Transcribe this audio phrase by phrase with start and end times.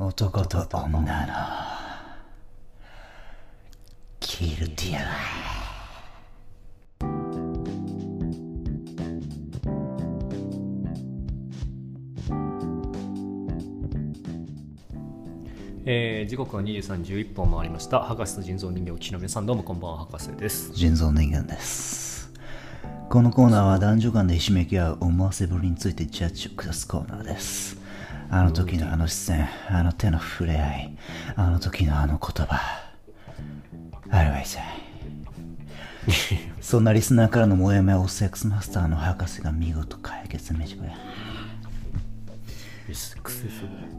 [0.00, 1.34] 男と女の
[4.20, 5.00] キルティア。
[5.00, 5.06] ラ
[15.84, 17.98] えー時刻は23時11分を回りました。
[17.98, 20.70] 博士と人造人形を聞きの皆さんどうもこんばんは博士です。
[20.74, 22.32] 人造人間です。
[23.10, 27.87] このコーナーは男女間でひしめき合う思わせぶりについてジャッジを下すコーナーです
[28.30, 30.98] あの時のあの視線あの手の触れ合い
[31.36, 32.88] あの時のあの言葉。
[34.10, 34.62] あれは痛い
[36.60, 40.80] そんなリスナーからのモヤモヤをセックスマスターの博士が見事解決めちゃう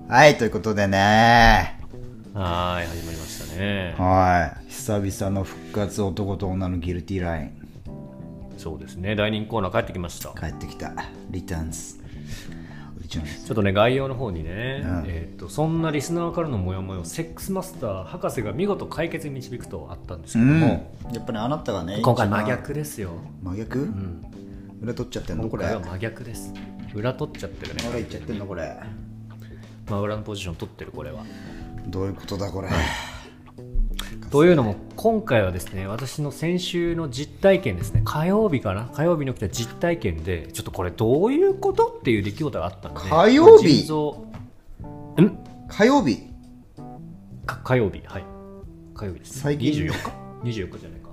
[0.07, 1.79] はいということでね。
[2.33, 3.95] はーい始まりましたね。
[3.97, 4.69] はい。
[4.71, 7.51] 久々の復活男と女のギルティーライン。
[8.57, 9.15] そうですね。
[9.15, 10.29] 第2コーナー帰ってきました。
[10.29, 10.91] 帰ってきた。
[11.29, 11.98] リターンズ
[13.09, 15.03] ちょっとね概要の方にね、うん。
[15.07, 20.59] えー、とそんなリスナーからのモヤモヤをセックスマスター博士が見事解決に導くとあったんですけどうん。
[20.59, 20.67] も、
[21.11, 24.25] やっぱねあなたがね今回真逆ですよ、真逆、うん、
[24.81, 25.65] 裏取っちゃってんのこれ。
[25.65, 26.53] あ今回は真逆です。
[26.93, 27.83] 裏取っちゃってるね。
[27.91, 28.77] らいっちゃってんのこれ。
[29.87, 31.23] 真裏のポジション取ってるこれは。
[31.87, 32.69] どういうことだこれ？
[34.31, 38.89] というのも今回はですね私の先週の実体験ですね火曜日かな？
[38.93, 43.89] 火曜日に起きた実体験でちょっとこれどういうことっていう出来事があったんで火曜日？
[45.19, 45.37] ん？
[45.67, 46.29] 火曜日？
[47.47, 48.01] か火曜日。
[48.05, 48.23] はい。
[48.93, 49.39] 火曜日です。
[49.39, 49.93] 最近？24日。
[50.43, 51.08] 24日じゃないか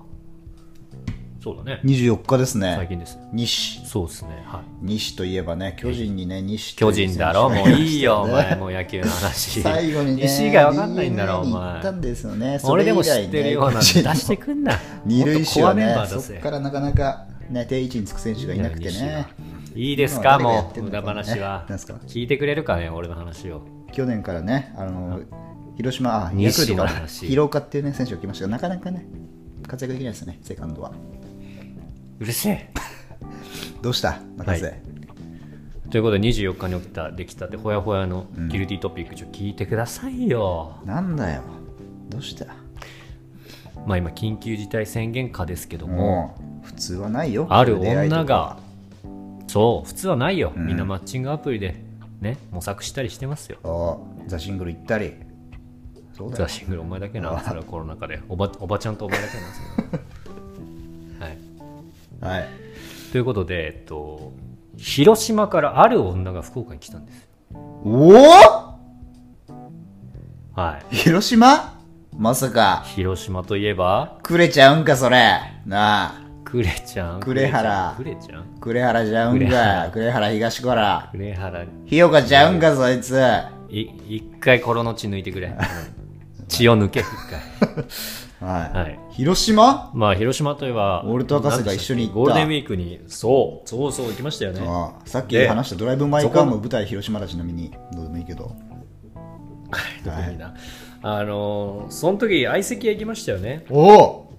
[1.47, 1.80] そうだね。
[1.84, 3.19] 24日です最ね近です。
[3.33, 4.42] 西そうですね。
[4.47, 4.62] はい。
[4.83, 7.48] 西といえばね巨人にね西と巨人だろ？
[7.50, 9.61] もういいよお前もう野球の話。
[9.62, 14.72] 最後にね西以外わかんないんだろお行った前んですよね俺でも知ってるようなの出してくんな。
[15.06, 19.27] 二塁手はねそこからなかなかね定位置につく選手がいなくてね。
[19.77, 20.41] いいですか？
[20.41, 21.64] もう無駄話は。
[21.69, 21.94] えなんすか？
[22.08, 23.62] 聞いてくれるかね俺の話を。
[23.92, 25.20] 去年からねあの
[25.77, 27.00] 広島あ西ヤクルトか。
[27.02, 29.06] ら広岡っていうね選手が来ましたがなかなかね
[29.67, 30.92] 活躍できないですねセカンドは
[32.19, 32.70] うるせえ。
[33.83, 34.20] どうした？
[34.36, 34.80] 中瀬、はい。
[35.90, 41.42] ということで24日に起きた出来たてほやほやのギルティトピックちょっと聞いてくださいよ、なんだよ。
[42.08, 42.46] どうした？
[43.86, 47.46] まあ今緊急事態宣言下ですけども、普通はないよ。
[47.51, 48.58] ある女が。
[49.46, 50.67] そう普通はないよ、うん。
[50.67, 51.77] みんなマッチングアプリで
[52.20, 53.58] ね模索したりしてますよ。
[53.63, 55.14] おザ・シングル行ったり。
[56.33, 57.39] ザ・シングルお前だけな。
[57.40, 58.20] それはコロナ禍で。
[58.29, 60.01] おばおばちゃんとお前だけなんですよ
[62.27, 62.41] はい。
[62.41, 62.48] はい
[63.13, 64.33] ということで、えっと、
[64.77, 67.29] 広島からある女が福岡に来たんです。
[67.55, 68.13] おお
[70.55, 70.95] はい。
[70.95, 71.79] 広島？
[72.19, 72.83] まさか。
[72.87, 74.19] 広島といえば？
[74.23, 75.39] くれちゃうんかそれ。
[75.64, 76.20] なあ。
[76.45, 77.20] クレちゃん？
[77.20, 78.61] 呉原クレちゃん？
[78.61, 81.64] 呉原ちゃうん呉か原呉原東からクレ原。
[81.87, 83.19] 日岡ちゃうんかそいつ。
[83.70, 85.57] い一回コロの血抜いてくれ。
[86.48, 87.41] 血を抜け一回
[88.41, 88.98] はい、はい。
[89.11, 89.91] 広島？
[89.95, 92.14] まあ広島といえば俺と博士が一緒に行った。
[92.14, 93.69] ゴールデンウィークにそう。
[93.69, 94.61] そうそう行きましたよね。
[94.63, 97.70] ああさっきで話したドライブ・マイ・カーも舞台広島だちなみに。
[97.92, 98.55] どうでもいいけど。
[100.05, 100.55] 特にな。
[101.02, 103.64] あのーその時相席屋行きましたよね。
[103.70, 104.33] おお！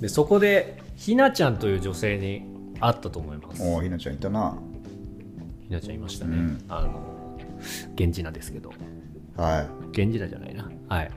[0.00, 2.42] でそこでひなちゃんという女性に
[2.80, 3.62] 会ったと思います。
[3.62, 4.56] おおひなちゃんいたな。
[5.62, 6.64] ひなちゃんいましたね、うん。
[6.68, 6.90] あの
[7.96, 8.70] 源氏名ですけど。
[9.36, 11.10] は源氏名じゃないなはい。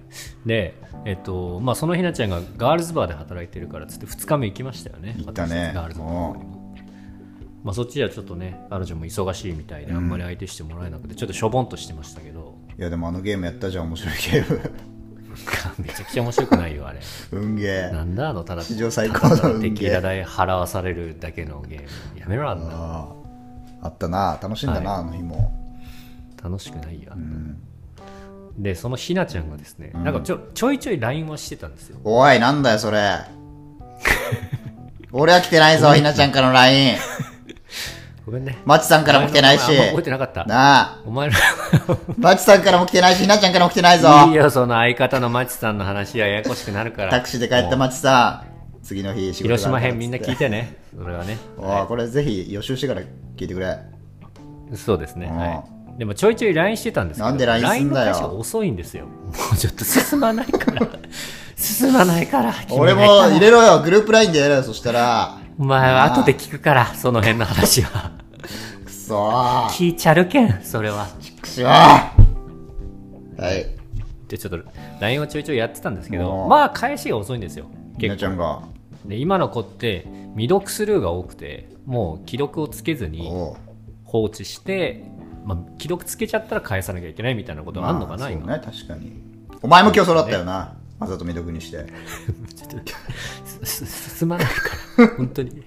[0.45, 0.75] で
[1.05, 5.15] えっとまあそのひなちゃんがガールズバーで働いてるからっつって2日目行きましたよね。
[5.17, 5.71] 行ったね。
[5.73, 6.59] ガールズバーにも。
[7.63, 14.71] まあそっちではちょっとね彼女も忙しいみたいであんまり相手してもらえなくてちょっとしょぼんとしてましたけど、いいやでもあのゲームやったじゃん面白いゲーム。
[15.77, 16.99] めちゃくちゃ面白くないよあれ。
[17.31, 17.91] 運ゲー。
[17.91, 19.93] なんだあのただ史上最高のテキー。
[19.93, 21.81] ラ代払わされるだけのゲー
[22.13, 22.19] ム。
[22.19, 23.07] やめろあんな。
[23.81, 24.39] あったな。
[24.41, 25.01] 楽しんだな、はい。
[25.01, 25.53] あの日も。
[26.43, 27.57] 楽しくないよ、うん
[28.59, 30.03] でそのひなちゃんがですね、うん。
[30.03, 31.97] なんかちょちょいちょい LINE はしてたんですよ。
[32.03, 33.19] おいなんだよそれ。
[35.11, 36.95] 俺は来てないぞひなちゃんからの LINE
[38.25, 38.57] ごめんね。
[38.65, 39.65] マチさんからも来てないし。
[39.65, 40.45] 覚えてなかった。
[40.45, 40.99] なあ。
[41.05, 41.35] お前の
[42.19, 44.09] マチさんからも来てないしひなちゃんからも来てないぞ。
[44.27, 47.11] いいよその相方のマチさんの話はややこしくなるから。
[47.11, 51.37] タクシーで帰ったマチさん次の日仕事広島編みんない聞いてねそれはね。
[51.57, 51.87] おい。
[51.87, 53.01] これぜひ予習してから
[53.37, 53.79] 聞いてくれ。
[54.75, 55.37] そうですね、うん。
[55.37, 55.63] はい、
[55.99, 57.81] でもちょいちょい LINE してたんですけどなんで LINE すんだよ。
[57.83, 59.05] LINE の返しが遅いんですよ。
[59.05, 59.11] も
[59.53, 60.87] うちょっと進まないから。
[61.57, 63.81] 進まないから俺も入れろよ。
[63.83, 64.63] グループ LINE でやれよ。
[64.63, 65.37] そしたら。
[65.59, 68.13] お前は後で聞くからその辺の話は。
[68.85, 69.67] くそー。
[69.71, 71.05] 聞いちゃるけんそれは。
[71.41, 71.69] くしょー。
[71.69, 72.13] は
[73.53, 73.65] い。
[74.29, 74.59] でちょっと
[75.01, 76.45] LINE をちょいちょいやってたんですけどう。
[76.45, 77.65] んまあ返しが遅いんですよ。
[77.99, 78.19] ひな結構。
[78.21, 78.61] ちゃんが。
[79.03, 80.07] で今の子って
[80.37, 83.55] 未読スルーが多くてもう既読をつけずにおう。
[84.05, 85.03] 放置して
[85.49, 88.41] まあ、既読つけちゃったら返さなきゃいけないみたいなことがあるのかな、まあ今？
[88.41, 89.13] そうね確かに。
[89.63, 90.75] お前も今日そうだったよな。
[90.99, 91.87] まさと未読にして。
[93.63, 94.53] すす進まないか
[94.99, 95.63] ら本当に。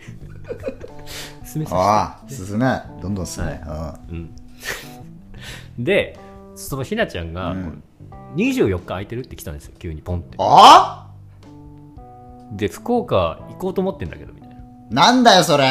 [1.45, 2.81] 進めさああ進め。
[3.03, 3.61] どんどん進め、
[5.79, 6.19] で
[6.55, 7.83] そのひなちゃんが、うん。
[8.37, 10.37] 24日空いてるって来たんですよ急にポンって。
[10.39, 11.11] あ
[12.53, 14.57] で福岡行こうと思ってんだけどみたいな。
[15.09, 15.65] あなんだよそれ。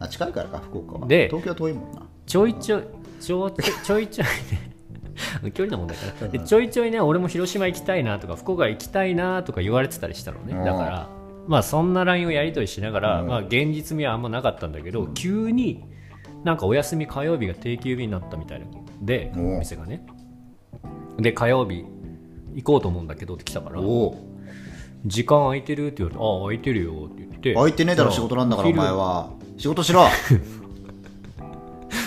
[0.00, 1.06] あ近いからか福岡は。
[1.06, 2.02] で東京は遠いもんな。
[2.26, 2.84] ちょいちょい
[3.24, 4.74] ちょちょいちょいね
[5.52, 6.28] 距離の問題かな。
[6.28, 10.54] でちょいちょいね俺も広島行きたいなとか福岡行きたいなとか言われてたりしたのね。
[10.54, 10.64] うん。
[10.64, 11.08] だから
[11.46, 13.28] まあそんな LINE をやり取りしながら、うん。
[13.28, 15.84] まあ、現実味はあんまなかったんだけど、急に
[16.42, 18.66] なんかお休み火曜日が定休日になったみたいな
[19.02, 20.06] でおお店がね。
[21.18, 21.84] で火曜日
[22.54, 23.80] 行こうと思うんだけどって来たから
[25.06, 29.30] 時間空いてるって言われてああ空いてるよって言って空いてねえだろ仕事なんだからお前は。
[29.56, 30.06] 仕事しろ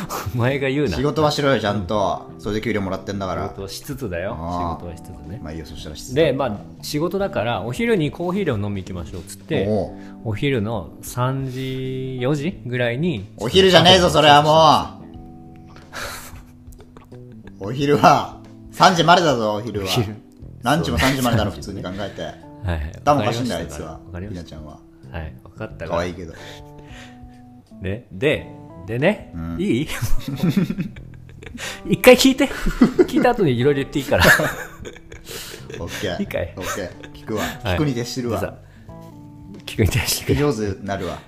[0.36, 0.96] お前が言うな。
[0.96, 2.30] 仕事はしろよちゃんと。
[2.40, 3.44] それで給料もらってんだから。
[3.44, 4.32] 仕事はしつつだよ。
[4.32, 5.40] 仕事はしつつね。
[5.44, 9.92] まあいいよそしたら失でまあ仕事だからお昼にコーヒーでも飲み行きましょうっつっておう。
[10.26, 15.04] お昼の3時4時ぐらいにお昼じゃねえぞそれはも
[17.60, 17.68] う。
[17.70, 18.38] お昼は
[18.74, 19.88] 3時までだぞお昼は。
[19.88, 20.16] 昼。
[20.64, 22.22] ランチも3時までだろ普通に考えて。
[22.22, 22.34] はい。
[22.66, 23.92] はい頭おかしいんだよあいつは。
[23.92, 24.80] わかりましひなちゃんは。
[25.12, 25.36] たはい。
[25.44, 25.90] 分かったから。
[25.90, 26.34] 可愛いけど。
[27.82, 28.08] ね。
[28.12, 28.48] で
[28.88, 29.62] でね、うん。
[29.62, 29.88] いい？
[31.86, 32.48] 一回聞いて。
[33.06, 34.24] 聞いた後にいろいろ言っていいから。
[35.80, 36.54] オッケーいいかい？
[36.56, 37.44] オッケー聞くわ。
[37.44, 37.76] はい。
[37.76, 38.40] 聞くに徹してるわ。
[38.40, 38.56] でさ
[39.66, 41.20] 聞くに対して聞く上手になるわ。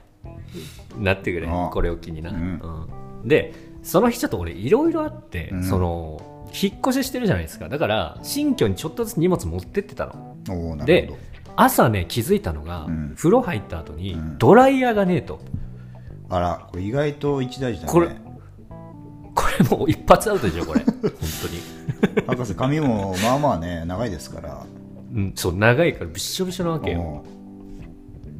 [0.97, 1.47] なってくれ。
[1.47, 1.69] うん。
[1.69, 2.87] これを機にな、うん。
[3.21, 3.27] うん。
[3.27, 3.53] で
[3.83, 5.63] その日ちょっと俺いろいろあって、うん。
[5.65, 7.67] その引っ越ししてるじゃないですか。
[7.67, 10.37] だから新居にちょっとずつ荷物持ってってたの。
[10.85, 11.11] で
[11.57, 13.13] 朝ね気づいたのが、うん。
[13.17, 14.37] 風呂入った後にうん。
[14.37, 15.41] ドライヤーがねえと
[16.29, 17.93] あらこれ意外と一大事だね。
[17.93, 18.09] これ
[19.35, 20.81] これもう一発アウトでしょこれ。
[20.85, 24.65] 本当に、博士髪もまあまあね長いですから。
[25.11, 26.99] うん、そう長いからびっしょびしょなわけよ。
[27.01, 27.39] お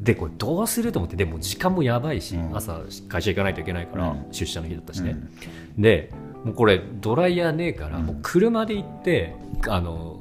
[0.00, 2.56] でこれどうすると思ってでも時間もやばいし、うん。
[2.56, 4.26] 朝会社行かないといけないから、うん。
[4.32, 5.16] 出社の日だったしね、
[5.76, 5.82] うん。
[5.82, 6.10] で
[6.44, 8.06] もうこれドライヤーねえから、うん。
[8.06, 9.34] もう車で行って
[9.68, 10.20] あの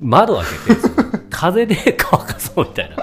[0.00, 2.96] 窓開けて風で乾かそうみたいな。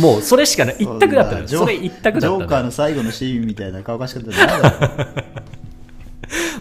[0.00, 0.76] もうそれしかない。
[0.80, 1.46] 一択だったのよ。
[1.46, 5.06] それ一択だったジョーカーの最後のシーンみたいな乾かし方じゃないだろ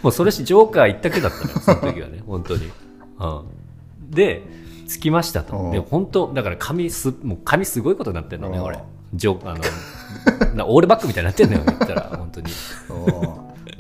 [0.03, 1.59] もうそれしジョーカー一択だったのよ。
[1.59, 2.21] その時はね。
[2.23, 2.71] 本当に、
[3.19, 4.43] うん、で
[4.87, 5.57] 着きましたと。
[5.57, 5.71] うん。
[5.71, 8.63] で本当だから髪すもう髪すごいことになってんのねうん。
[8.65, 8.77] 俺。
[9.15, 12.01] ジョーあのなオールバックみたいになってんのよ言ったら。
[12.15, 12.47] 本当に。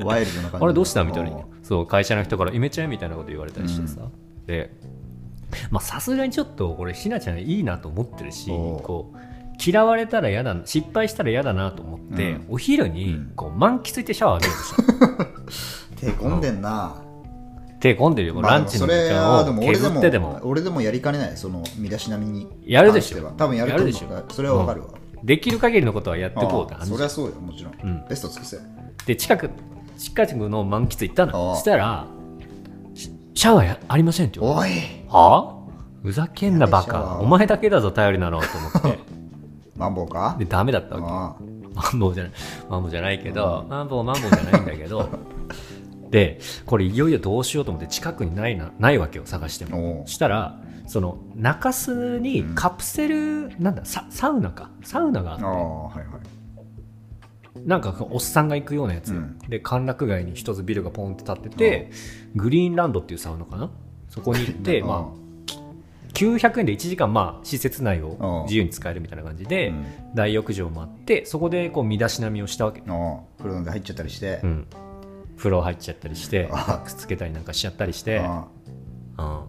[0.03, 4.01] ワイルドな感じあれどうしたみたいなそう会社の人から「イメちゃん」みたいなこと言われたりしてさ、
[4.47, 4.71] で
[5.71, 9.17] まあさすがにちょっと俺ひなちゃんいいなと思ってるしこう
[9.65, 12.45] 嫌われたら嫌だ失敗したら嫌だなと思って、うん。
[12.49, 17.01] お昼にこう満喫いてシャワー浴びようとした手込んでんな、
[17.79, 20.39] 手込んでるよ、まあランチの時間を削ってでも。
[20.43, 22.47] 俺でもやりかねないその身だしなみに。
[22.67, 23.31] やるでしょ。
[23.31, 24.25] 多分やるでしょ。
[24.31, 24.89] それはわかるわ、
[25.23, 26.89] できる限りのことはやっていこうって話。
[26.89, 28.05] そりゃそうよもちろん、うん。
[28.07, 28.59] ベスト尽くせ。
[29.07, 29.49] で近く
[29.97, 31.55] 近くの満喫行ったの。
[31.55, 32.05] したら
[33.37, 34.79] シシャワーやありませんって言われおい。
[34.79, 36.01] てはあ？
[36.01, 37.19] ふざけんなバカ。
[37.21, 38.41] お前だけだぞ頼りなの。
[38.41, 38.99] と思って。
[39.77, 40.35] マンボウか？
[40.39, 41.07] でダメだったわけ。
[41.07, 41.35] あ
[41.75, 42.33] マンボウじゃない。
[42.67, 45.07] マンボウじゃないけどマンボウマンボウじゃないんだけど。
[46.09, 50.01] でこれいよいよどうしようと思って近くにないなないわけよ探しても。
[50.07, 54.71] したらその中洲にカプセル、なんだササウナか。
[54.81, 55.43] サウナがあって。
[55.45, 56.36] はいはい
[57.65, 59.39] なんかおっさんが行くようなやつよ、うん。
[59.49, 61.91] で歓楽街に一つビルがポンって立ってて、
[62.35, 63.69] グリーンランドっていうサウナかな？
[64.09, 65.53] そこに行って、まあ、
[66.13, 69.85] 900円で1時間、まあ、施設内を自由に使えるみたいな感じで、うん。
[70.15, 72.89] 大浴場もあってそこでこう身だしなみをしたわけ、風
[73.49, 74.67] 呂で入っちゃったりして、うん、
[75.37, 78.47] 風呂入っちゃったりしてあくっつけたりなんかしちゃったりして、あ
[79.19, 79.39] うん、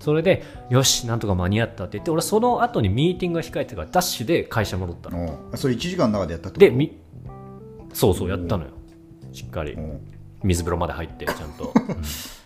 [0.00, 6.70] それでよしなんとか間に合ったって言って俺その後にミーティングが控えてからダッシュで会社戻ったあのそれ1時間の中でやったってこと？
[6.70, 6.98] でみ
[7.92, 8.70] そうそうやったのよ。
[9.32, 9.76] しっかり。
[10.42, 11.72] 水風呂まで入ってちゃんと、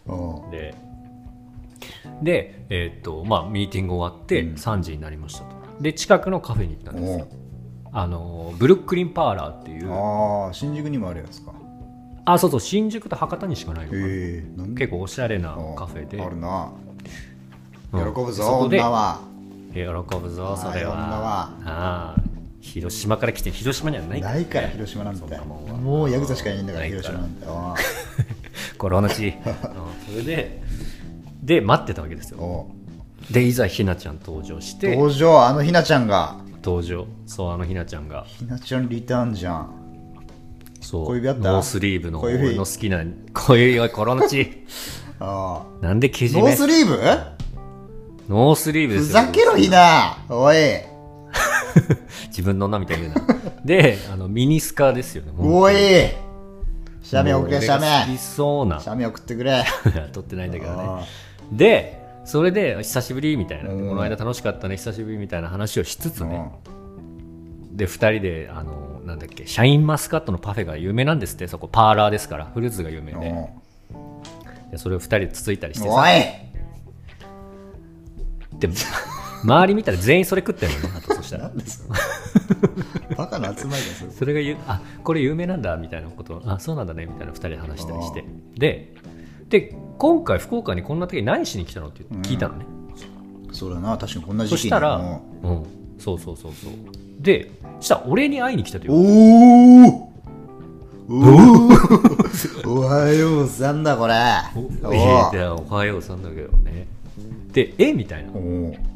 [0.06, 0.74] お うで
[2.22, 4.54] でえーっとまあミーティング終わってうん。
[4.54, 5.46] 3時になりましたと。
[5.80, 7.26] で近くのカフェに行ったんですおよ
[7.92, 9.92] あのブルックリンパーラーっていう。
[9.92, 11.52] ああ新宿にもあるやつか。
[12.24, 16.22] あそうそう新宿と博多にしかないの結構おしゃれな構カフェで。
[16.22, 16.70] あるな。
[17.92, 18.14] うん。
[18.14, 19.20] 喜ぶぞそこで女は。
[19.74, 19.80] 喜
[20.18, 20.94] ぶぞそれは。
[20.94, 22.16] はあ
[22.62, 24.20] 広島から来て広島にはない。
[24.20, 25.74] からないから広島なんてそんなもんは。
[25.76, 27.44] もうヤクザしかいないんだから広島なんて。
[27.46, 27.74] あ
[28.78, 29.54] これ同じうん。
[30.08, 30.62] それで
[31.42, 32.66] で待ってたわけですよ。
[33.30, 34.94] でいざひなちゃん登場して。
[34.94, 36.36] 登場あのひなちゃんが。
[36.64, 37.06] 登場。
[37.26, 38.24] そうあのひなちゃんが。
[38.28, 39.70] ひなちゃんリターンじゃん。
[40.80, 41.06] そう。
[41.06, 41.50] 小指あった？
[41.52, 43.02] ノースリーブの俺の好きな
[43.34, 44.64] 小指はコロのち
[45.18, 46.42] あなんでけあじめ？
[46.42, 47.00] ノースリーブ？
[48.28, 49.14] ノースリーブでふすよ。
[49.14, 50.16] ざけろひな。
[50.28, 50.56] おい
[52.28, 53.22] 自分の女みたいに言うな。
[53.64, 55.32] であのミニスカですよね。
[55.38, 55.74] おい
[57.02, 58.80] シャメ送れシャもう俺が好きメそうな。
[58.80, 59.64] シャメ送ってくれ。
[60.12, 60.78] 撮ってないんだけどね。
[60.82, 61.04] あ
[61.52, 63.88] でそれで久しぶりみたいな、うん。
[63.88, 66.52] この間楽しかったね久しぶりみたいな話をしつつあね、
[67.72, 71.48] で2人であのなんだっけシャインマスカットのパフェが有名なんですって。
[71.48, 73.18] そこパーラーですからフルーツが有名で。
[73.18, 73.46] うん。
[74.70, 76.48] でそれを2人でつついたりしておさい。
[78.58, 78.68] で
[79.42, 80.94] 周り見たら全員それ食ってるのね。
[80.98, 81.50] あとそしたら。
[83.16, 88.24] バカな集まりだそれそれがゆあこれ有名なんだみたいなことをあそうなんだねみたいな2人で話したりして。
[88.56, 88.94] で
[89.48, 92.64] で今回福岡にこんな時何しに来たのって聞いたのね、
[93.52, 93.98] そうだな。
[93.98, 95.00] 確かにこんな時期にそしたら、う
[95.46, 95.52] うん。
[95.56, 95.66] ん、
[95.98, 96.72] そうそうそうそう。
[97.20, 100.12] でそしたら俺に会いに来たというおおお
[102.78, 104.14] おはようさんだこれ。
[104.84, 106.86] おおはようさんだけどね
[107.52, 107.92] でえ？
[107.92, 108.32] みたいな。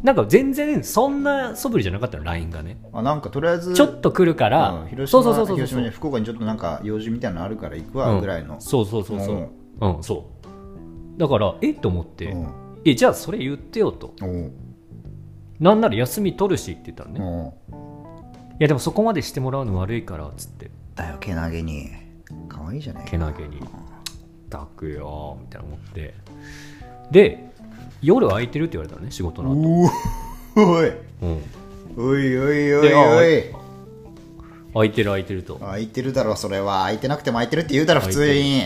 [0.02, 2.78] なんか全然そんな素振りじゃなかったの？LINE がね。
[2.92, 8.00] あなんかとりあえずちょっと来るから、うん広島そうそうそうに福岡にちょっとなんか用事みたいなのあるから行くうん。
[8.00, 8.60] わぐらいの。
[8.60, 9.50] そうそうそうそう。
[9.80, 10.30] うん、そ
[11.16, 11.20] う。
[11.20, 11.74] だからえ？
[11.74, 12.48] と思って、うん。
[12.84, 14.14] えじゃあそれ言ってよと。
[15.60, 17.54] なんなら休み取るしって言ったらね、いお
[18.58, 20.70] やでもそこまでしてもらうの悪いからっつって。
[20.94, 21.90] だよけなげに。
[22.48, 23.60] 可愛いじゃないけなげに
[24.50, 26.14] 「たくよ」みたいな思って。
[27.10, 27.52] で
[28.02, 29.90] 夜空いてるって言われたのね仕事の後、
[30.56, 30.88] おい。
[31.22, 31.42] うん、
[31.96, 33.66] おいおいおいおい。
[34.72, 35.56] 空いてる空いてると。
[35.56, 36.82] 空いてるだろそれは。
[36.82, 38.62] 空いてなくても空いてるって言うだろ普通に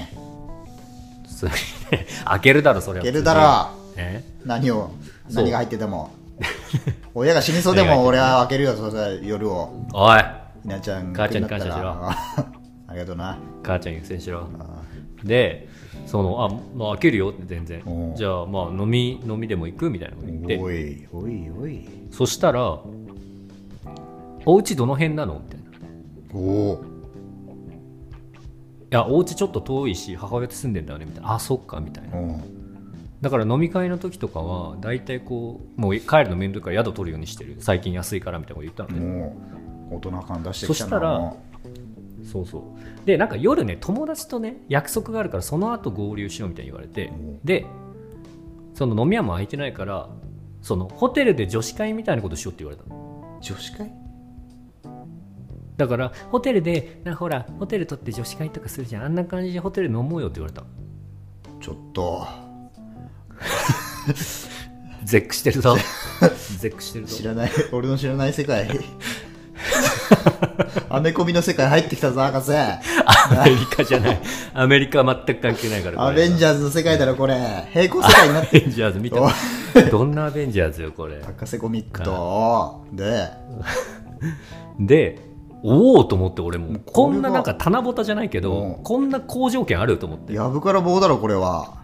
[1.29, 1.53] 普通に。
[1.53, 3.05] ね 開けるだろそれは。
[3.05, 3.71] 開けるだろ。
[3.97, 4.25] え？
[4.45, 4.91] 何を
[5.31, 6.11] 何が入ってても。
[7.15, 9.21] 親が死にそうでも 俺は開けるよそれ。
[9.23, 9.87] 夜を。
[9.93, 10.21] おい。
[10.63, 11.77] ひなちゃん母ちゃんに感謝しろ。
[11.85, 13.39] ろ ありがとうな。
[13.63, 14.49] 母ちゃん優先しろ。
[15.25, 15.69] で
[16.07, 20.59] そのあ、まあ、開けるよって全然じゃあまあ飲み飲みでも行くみたいなこと言って。
[20.59, 21.89] おいおいおい。
[22.11, 22.81] そしたら
[24.47, 25.79] 「お家どの辺なの?」みたいな「い
[26.35, 26.73] お。
[26.73, 26.85] お
[28.91, 32.17] やお家ちょっと遠いし母親と住んでんだよね」みたいな「あそっか」みたいな。
[32.17, 32.41] お
[33.21, 37.57] だから飲み会の時とかは大体こうもう帰るの面倒いから宿取るようにしてる。
[37.61, 39.07] 最近安いからみたいなこと言ったのね。
[39.07, 39.37] も
[39.93, 41.35] う大人感出してきたなそしたら
[42.25, 42.63] そうそう。
[43.07, 47.41] でなんか夜ね友達とね約束があるからその後合流しようみたいに言われてん。
[47.45, 47.67] で
[48.75, 50.09] その飲み屋も空いてないから
[50.63, 53.39] そのホテルで女子会みたいなことしようって言われたの。
[53.41, 53.93] 女子会？
[55.77, 59.05] だからホテルでなほらホテル取って女子会とかするじゃん。
[59.05, 60.67] あんな感じでホテル飲もうよって言われたの。
[61.61, 62.27] ちょっと。
[65.05, 65.77] 絶句してるぞ。
[66.59, 67.17] 絶句してるぞ。
[67.17, 68.69] 知らない俺の知らない世界
[70.89, 72.53] アメコミの世界入ってきたぞ博士。
[72.53, 74.21] アメリカじゃない。
[74.55, 77.37] アメリカは全く関係ないからアベンジャャーズの世界だろこれ。
[77.73, 79.21] 平行世界になってアベンジャーズ見た？
[79.91, 81.23] どんなアベンジャーズよこれ。
[81.23, 82.85] 博士コミックと。
[82.93, 83.31] で？
[84.79, 85.19] で
[85.63, 86.79] おおと思って俺も。
[86.81, 88.83] こんななんか棚ぼたじゃないけど、うん。
[88.83, 90.33] こんな好条件あると思って。
[90.33, 91.81] やぶから棒だろこれは。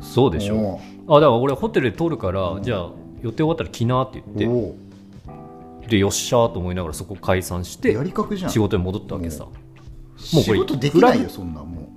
[0.00, 0.80] そうでしょ。
[1.08, 2.90] あだから俺ホテルで取るから、じゃあ
[3.22, 4.78] 予定終わったら来なって言っおて
[5.88, 8.50] でよっしゃーと思いながらそこ解散してやりかくじゃん。
[8.50, 9.54] 仕事に戻ったわけさ、もう
[10.18, 11.92] こ仕れ事できないよそんなも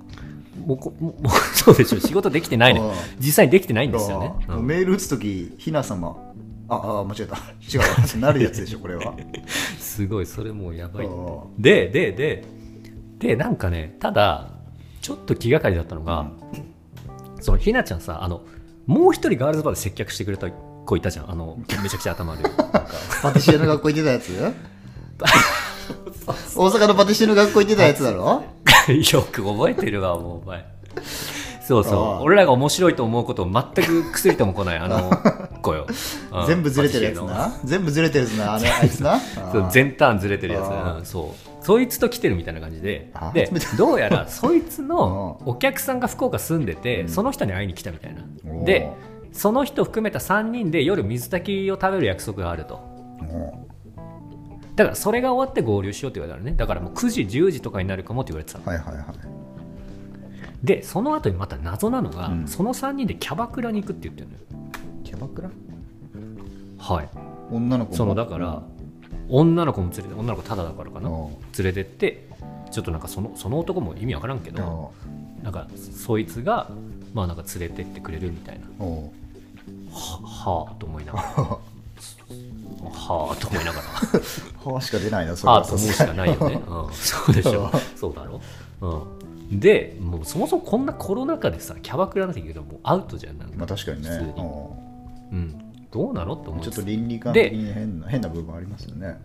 [0.66, 2.00] もうこもう もうそうでしょ。
[2.00, 4.66] 仕事できてないのうん実際にできてないんうですよね、うん。
[4.66, 6.16] メール打つときひな様。
[6.68, 7.36] ああ間違えた。
[7.36, 9.14] 違うなるやつでしょ これは。
[9.78, 11.06] すごいそれもうやばい。
[11.06, 12.44] うんででで
[13.18, 14.50] でなんかねただ
[15.00, 16.30] ちょっと気がかりだったのが、
[17.40, 18.42] そのひなちゃんさあの
[18.86, 20.48] もう一人ガールズバーで接客してくれた
[20.84, 21.30] 子いたじゃん。
[21.30, 22.42] あのめちゃくちゃ頭悪い。
[22.42, 22.84] なんか
[23.22, 24.54] パティシエの学校行ってたやつ？
[26.56, 28.44] 大阪のパティシエの学校行ってたやつだろ？
[28.88, 30.64] よく覚えてるわもうお前。
[31.66, 32.24] そうそう。
[32.24, 34.78] 俺らが面白いと思うことを全く薬とも来ない。
[34.78, 35.10] あの
[35.62, 35.86] 子よ、
[36.32, 36.46] うん。
[36.46, 37.54] 全部ずれてるやつな？
[37.64, 39.20] 全部ずれてるやつなあのあいつな？
[39.52, 39.66] そう。
[39.70, 40.64] 全ターンずれてるやつ、
[40.98, 41.64] うんそう。
[41.64, 43.12] そいつと来てるみたいな感じで。
[43.32, 43.48] で
[43.78, 48.22] どうやらそいつのうお客さんが福岡住んでて、その人に会いに来たみたいな。
[48.64, 48.90] で
[49.32, 52.76] その人含めた3人で夜水炊きを食べる約束があると。
[52.76, 53.68] も
[54.74, 56.56] だからそれが終わって合流しようって言われたのね。
[56.56, 58.64] だからもう9時10時とかになるかもって言われてたの。
[58.64, 59.06] うはいはいはい。
[60.62, 62.46] でその後にまた謎なのが、うん。
[62.46, 64.40] その3人でキャバクラに行くって言ってるのよ。
[65.04, 65.50] キャバクラ？
[66.78, 67.08] はい。
[67.50, 67.96] 女の子も？
[67.96, 68.62] そのだから、
[69.28, 71.08] 女の子も連れて女の子ただだからかな。
[71.10, 71.28] うん。
[71.58, 72.28] 連れてって
[72.70, 74.92] ちょっとなんかそのその男も意味わからんけど
[75.42, 76.70] なんかそいつが
[77.12, 78.66] まあなんか連れてってくれるみたいな
[79.92, 81.28] ははあと思いながら。
[81.28, 81.58] は
[82.90, 83.84] はあと思いながら。
[84.72, 85.58] はあしか出ないなそれは。
[85.58, 87.70] ああと思うしかないよね、うん、 そうでしょ。
[87.96, 88.40] そうだろ、
[88.80, 94.08] うん、でもうそもそもこんなコロナ禍でさキャバクラなんて言うともうアウトじゃんなんか、まあ確かにね。
[94.08, 94.32] 普通に。
[95.32, 99.18] うん、どうなのって思うんちょっと倫理観で的に変な変な部分ありますよね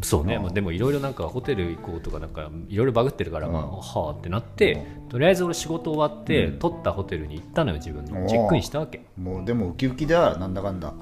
[0.00, 3.52] そうね、うんまあ、でもいろいろなんかホテル行こうとかなんかいろいろバグってるから、うん。
[3.52, 6.58] まあ、はあってなって、とりあえず俺仕事終わって、うん。
[6.58, 8.26] 取ったホテルに行ったのよ自分の。
[8.26, 9.04] チェックインしたわけ。
[9.16, 10.94] もうでもウキウキだなんだかんだ。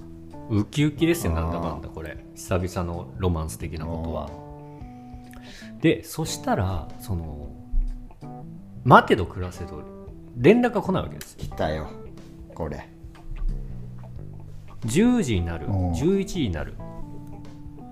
[0.51, 2.25] ウキウキですよなんだかんだこれ。
[2.35, 4.31] 久々のロマンス的なことは。
[5.81, 7.49] でそしたらその
[8.85, 9.83] 待てど暮らせど
[10.37, 11.33] 連絡が来ないわけです。
[11.35, 11.89] よ来たよ
[12.55, 12.89] これ。
[14.87, 15.67] 10時になる。
[15.69, 16.75] おー11時になる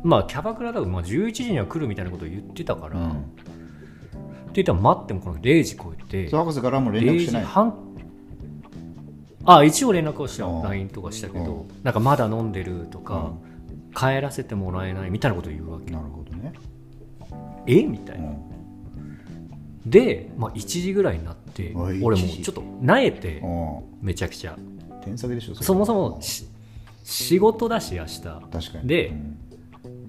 [0.02, 3.10] まあキャバクラだとまあ11時には来るみたいなことを言ってたから、うん。
[3.10, 3.14] っ
[4.52, 7.42] て言ったら待ってもこの0時超えて博士からも連絡0しない。
[7.42, 7.74] 時半
[9.44, 10.44] あ一応連絡をした。
[10.46, 10.62] うん。
[10.62, 13.32] LINE とかしたけうどなんかまだ飲んでるとか
[13.94, 15.90] 帰らせてもらえないみたいなことを言うわけ。
[15.90, 16.52] なるほどね。
[17.66, 17.82] え？
[17.82, 18.42] みたいうな、ん。
[19.84, 24.56] で、まあ、1時ぐらいになって俺もう1時ちょっとなえてうめちゃくちゃ。
[25.60, 26.46] そもそもし
[27.04, 28.20] 仕事だし明日。
[28.22, 28.88] 確かに。
[28.88, 29.38] でうん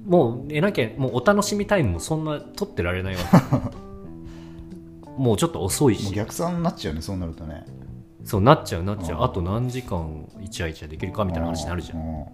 [0.09, 5.09] もう寝なきゃもうお楽しみタイムもそんな取ってられないわけ。
[5.21, 7.65] もうちょっと遅いもうし逆算になっちゃうねそうなるとね。
[8.23, 9.17] そうなっちゃうなっちゃう。
[9.19, 9.23] うん。
[9.23, 11.99] あと何時間イチャイチャできるかみたいな話になるじゃん。
[11.99, 12.25] ん。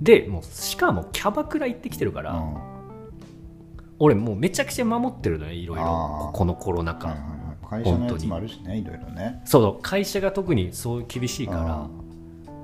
[0.00, 2.56] でもうしかもキャバクラ行ってきてるから、うん。
[3.98, 6.30] 俺もうめちゃくちゃ守ってるのよいろいろ。
[6.32, 9.40] このコロナ禍、はいはいはい会社のやつもあるしねいろいろね。
[9.44, 11.88] そう会社が特にそう厳しいからあ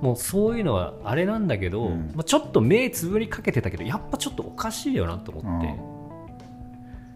[0.00, 2.12] もうそういうのはあれなんだけど、うん。
[2.14, 5.74] まあ、ちょっと目つぶりかけてたけどやっぱちょっとおかしいよなと思って。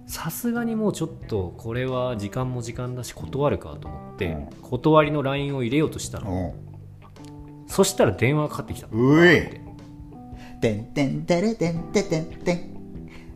[0.07, 4.47] さすがにもうちょっとこれは時間も時間だし断るかと思って、うん。
[4.63, 7.69] 断りの LINE を入れようとしたの、うん。
[7.69, 8.99] そしたら電話がかかってきたの。
[8.99, 9.41] うい
[10.61, 12.81] てんてんてれてんててんてん。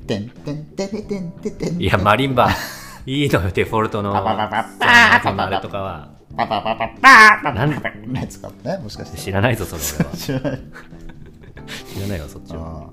[0.07, 1.81] てんてんてれてんててん。
[1.81, 2.51] いやマリンバ。
[3.07, 4.15] いいのよデフォルトの。
[4.17, 9.19] あれとかはパパパパパパなんのやつかねもしかして。
[9.19, 10.17] 知らないぞそれ俺は。
[10.17, 10.61] 知らない。
[11.95, 12.85] 知らないよそっちは。
[12.85, 12.91] あ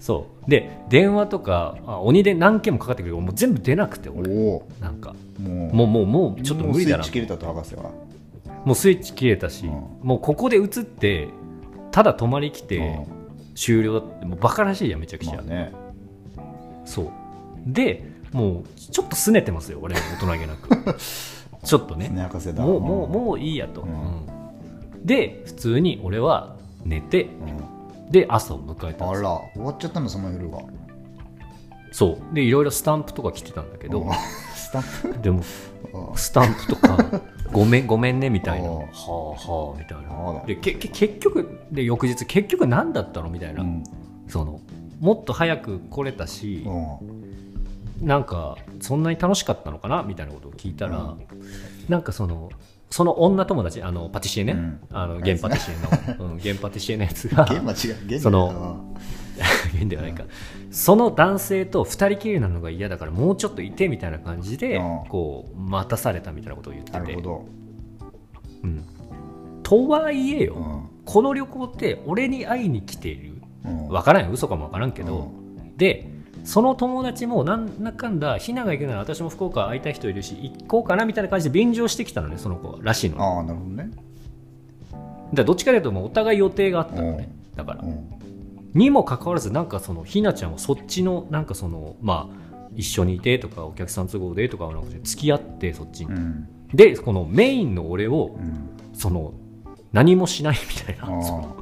[0.00, 0.50] そう。
[0.50, 5.14] で電話とかあ鬼で何件もかかってくるけどもう全部出なくてー俺なんか。
[5.38, 5.74] もう。
[5.74, 7.90] もうもうもうちょっと無理だなもうスイッチ切れたと博士は。
[8.64, 9.72] もうスイッチ切れたし、うん。
[10.02, 11.28] もうここで映って
[11.92, 13.06] ただ泊まり来てうん。
[13.54, 15.72] 終了だってもうバカらしいじゃんめちゃくちゃ、まあね。
[16.84, 17.10] そう。
[17.66, 20.68] でもうちょっと拗ねてますよ俺大人げなく
[21.66, 22.08] ちょっとね。
[22.08, 22.62] ね博士だ。
[22.62, 23.88] もうもうもういいやと、うん。
[23.88, 23.92] う
[24.98, 25.06] ん。
[25.06, 28.10] で普通に俺は寝てうん。
[28.10, 29.20] で朝を迎えたんです。
[29.20, 30.58] あら終わっちゃったのその夜が
[31.90, 32.34] そう。
[32.34, 34.02] でいろいろスタンプとか来てたんだけど。
[34.02, 34.12] うん。
[34.54, 35.42] スタッフでも
[35.92, 36.16] うん。
[36.16, 36.98] スタンプとか
[37.52, 38.68] ごめんごめんねみたいな。
[38.68, 38.76] うん。
[38.76, 40.44] はあはあみたいな。
[40.46, 43.28] でけけ結局で翌日結局何だったの？
[43.28, 43.82] みたいな、うん。
[44.28, 44.60] その
[45.00, 47.25] もっと早く来れたし、うん
[48.00, 51.16] なんかそんなに楽しかったのかなみたいなことを聞いたら、
[51.88, 52.50] なんかその
[52.90, 54.80] その女友達あのパティシエね、うん。
[54.90, 58.06] あの現パティシエの、 うん、現パティシエのやつが現は違う。
[58.06, 58.94] 現その
[59.74, 60.24] 現ではないか、
[60.70, 65.00] その男性と二人きりなのが嫌だからもうちょっといてみたいな感じで、うん。
[65.08, 66.98] こう待たされたみたいなことを言ってて。
[66.98, 67.44] なるほど。
[68.62, 68.84] うん、
[69.62, 70.82] とはいえよ、うん。
[71.04, 73.34] この旅行って俺に会いに来ている。
[73.64, 73.88] うん。
[73.88, 74.30] 分からんよ。
[74.32, 75.32] 嘘かも分からんけど、
[75.76, 76.15] で
[76.46, 83.90] その友達もなんだかんだひなが行くなら私も福岡会いたい人いるし行こうかなみたいな感じで便乗してきたのねその子らしいのああなるほどね。
[85.34, 87.82] らどっちかというともうお互い予定があったのねだから。
[87.82, 88.12] うん
[88.74, 96.48] にもかかわらずなんかそのひなちゃんはそっちのなんかそのまあ一緒にいてとかお客さん都合でとかなんか付き合ってそっちに、うん。
[96.74, 98.76] でこのメインの俺をうん。
[98.92, 99.32] その
[99.92, 101.54] 何もしないみたいあな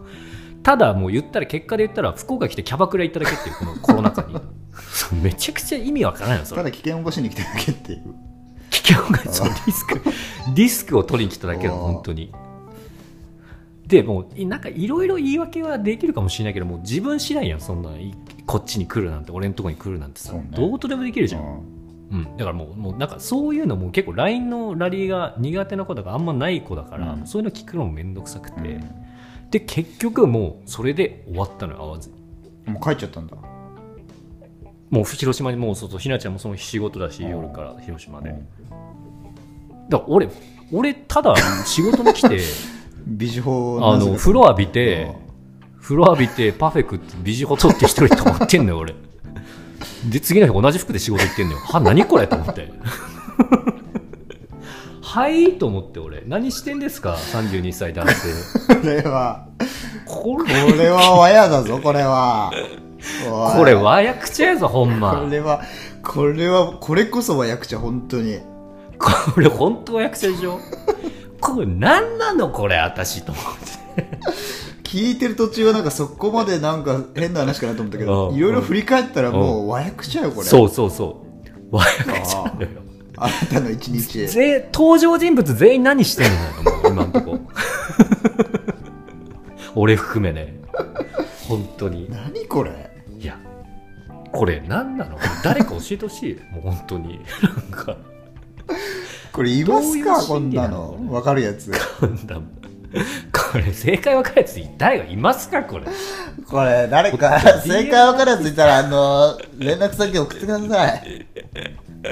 [0.63, 4.35] ただもう言ったら結果で言ったら福岡来てキャバクラ行っただけっていうこのコロナ禍に
[5.23, 6.63] めちゃくちゃ意味わからないよそれ。
[6.63, 8.15] ただ危険を起こしに来てるだけっていう。
[8.71, 10.01] 危険がそうリスク。
[10.55, 11.93] リスクを取りに来ただけなのあー。
[11.93, 12.33] 本当に。
[13.87, 18.15] でもういなんかいろいろ言い訳はできるかもしれないけどもう自分次第やんそんない
[18.47, 20.47] こっちに来るなんて俺のとこに来るなんてさ、ね。
[20.53, 22.19] どうとでもできるじゃん、うん。
[22.21, 27.27] うん、だからもうもうなんかそういうのも結構 LINE のラリーが苦手な子だからあんまない子だから、うん。
[27.27, 28.85] そういうの聞くのもめんどくさくて、うん。
[29.51, 32.11] で結局もうそれで終わったのよ会わず。
[32.67, 33.37] にもう帰っちゃったんだ
[34.91, 39.89] もう広島にもうそうそうひなちゃんもその日仕事だしうん夜から広島で、うん。
[39.89, 40.29] だから俺
[40.73, 41.35] 俺ただ
[41.67, 42.41] 仕事に来て
[43.07, 45.15] 美女法あの風呂浴びて
[45.81, 48.95] 風呂浴びてパフェ食ってビジホ取って一人泊まってんのよ俺。
[50.09, 51.59] で次の日同じ服で仕事行ってんのよ。
[51.59, 52.73] は何これと思って。
[55.03, 56.23] はいと思って俺。
[56.27, 58.29] 何してんですか？32歳男性。
[58.81, 59.47] これは。
[60.07, 62.51] ここれは和やだぞこれは
[63.57, 65.21] これ和訳ちゃやぞほんま。
[65.23, 65.63] これは
[66.03, 68.39] これはこれこそ和訳者本当に。
[68.99, 70.61] これ本当和訳者でしょ？
[71.41, 74.05] これ何なのこれ私と思って。
[74.85, 78.37] 聞いてる途中はなんかそこまでなんか変な話かなと思ったけどうん。
[78.37, 80.47] いろいろ振り返ったらもう和訳者よこれ。
[80.47, 81.59] そうそうそう。
[81.77, 82.69] 和訳者なのよ。
[83.17, 84.27] あなたの一日。
[84.29, 87.39] ぜ登場人物全員何してんのよもう今んとこ。
[89.77, 90.61] 俺含めね。
[91.49, 92.09] 本当に。
[92.11, 92.94] 何これ？
[94.35, 95.19] これ何なの？
[95.43, 96.35] 誰か教えてほしい。
[96.53, 97.21] もう本当に。
[97.43, 97.53] なん
[97.85, 97.97] か。
[99.33, 100.21] これいますか？
[100.23, 100.99] こんなの。
[101.01, 101.71] のわかるやつ。
[102.01, 102.41] こんな
[103.33, 105.63] これ正解分かるやつ誰がいますか？
[105.63, 105.87] これ。
[106.47, 111.27] これ誰か正解わかるやついたらあの連絡先送ってください。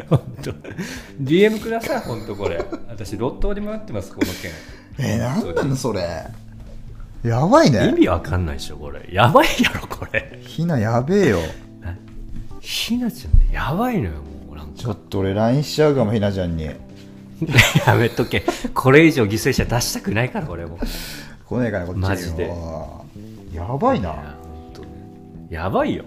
[0.08, 0.50] 本当。
[1.22, 2.35] DM ください本当。
[2.37, 2.64] これ。
[2.88, 4.50] 私ロットに迷ってますこの件。
[4.98, 6.24] えー、なんなのそれ？
[7.24, 9.08] やばい意ね味わかんないでしょこれ。
[9.12, 10.40] やばいやろこれ。
[10.44, 11.38] ひなやべえよ
[12.62, 14.11] ひなちゃんねやばいのよ
[14.46, 14.72] もうなんか。
[14.77, 16.64] ちょっと俺 LINE しちゃうかもひなちゃんに。
[17.87, 18.44] やめとけ。
[18.72, 20.79] これ以上犠牲者出したくないから俺も。
[21.44, 22.03] 来ねえかなこっちに。
[22.03, 22.53] マジで。
[23.53, 24.11] やばいな。
[24.11, 24.88] 本当に。
[25.51, 26.05] やばいよ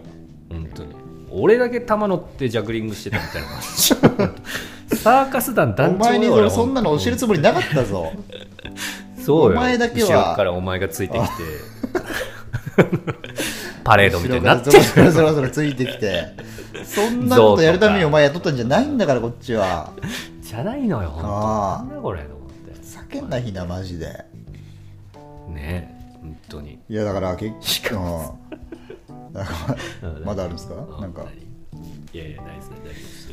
[0.50, 0.96] 本当に。
[1.30, 3.48] 俺だけ玉乗ってジャグリングしてたみたいな。
[3.50, 3.62] 感
[4.90, 6.50] じサーカス団お団長前に。
[6.50, 8.14] そんなの教えるつもりなかったぞ。
[9.26, 9.58] そうよ。
[9.58, 10.08] お前だけは。
[10.08, 11.30] 後ろからお前がついてきて
[13.86, 16.26] パレードみたいになってそろそろそろついてきて
[16.84, 19.92] そんなことやるためにお前雇ったんじゃないんだからこっちは
[20.42, 22.74] じゃないのよ本当あーなんだこれと思って
[23.18, 24.26] 叫んだひなマジで
[25.50, 28.36] ね本当にいやだから結局か
[30.26, 31.24] まだあるんですかなんか
[32.14, 33.26] いやいやないですね大丈夫です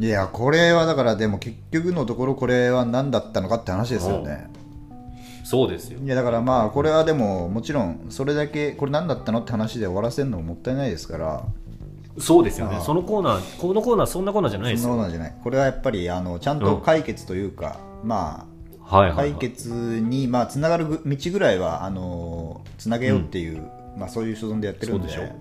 [0.00, 4.48] いやこれはだからでも結局のところこれは何だったのかって話ですよね
[5.48, 5.98] そうですよ。
[5.98, 11.42] いやだからまあこれはでももちろんそれだけこれ何だったのって話で終わらせるのももったいないですから。
[12.18, 12.78] そうですよね。
[12.84, 14.94] そのコーナーこのコーナーそんなコーナーじゃないでそすよ。
[14.96, 15.40] んなことなんじゃない。
[15.42, 18.46] これはやっぱりあのちゃんと解決というか、ま
[18.90, 25.08] あはいはい、はい、解決にまあつながるぐ道ぐらいはあのつなげようっていう、まあそういう所存でやってるんで。
[25.08, 25.32] そうでし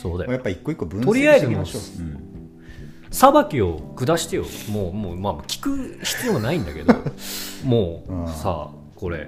[0.00, 0.32] そうだよ。
[0.32, 2.20] やっぱ一個一個分析してみましょう、うん。
[3.10, 4.44] 裁きを下してよ。
[4.70, 6.94] もうもうまあ聞く必要ないんだけど。
[7.66, 8.28] もう、うん。
[8.28, 9.26] さあこれ。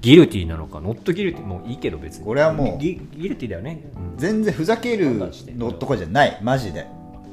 [0.00, 0.80] ギルティーなのか？
[0.80, 2.24] ノットギルティーもういいけど別に。
[2.24, 4.18] これはもうギギルティーだよね、うん。
[4.18, 5.14] 全然ふざける
[5.56, 6.38] のとかじゃない。
[6.42, 6.86] マジで。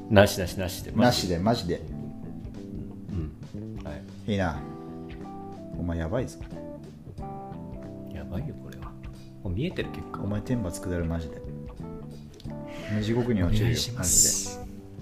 [0.09, 0.91] なしなしなしで。
[0.91, 1.81] なしでマジで。
[3.11, 3.83] うん。
[3.85, 3.91] は
[4.27, 4.31] い。
[4.31, 4.61] いいな。
[5.79, 6.37] お前やばいぞ。
[8.13, 8.91] やばいよこれは。
[9.43, 10.21] もう見えてる結果。
[10.21, 11.41] お前天罰下るマジで。
[13.01, 14.49] 地獄に落ちるよマジ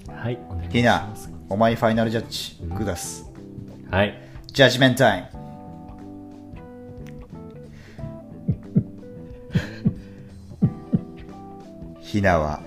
[0.07, 1.31] はいお願いします。
[1.49, 3.31] お前ファイナルジャッジ下す。
[3.89, 4.13] はい。
[4.47, 5.38] ジャッジメントタイム
[12.09, 12.59] ひなは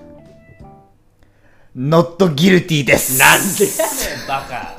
[1.75, 3.19] ノットギルティです。
[3.19, 3.83] なんでや
[4.17, 4.77] ねんバカ。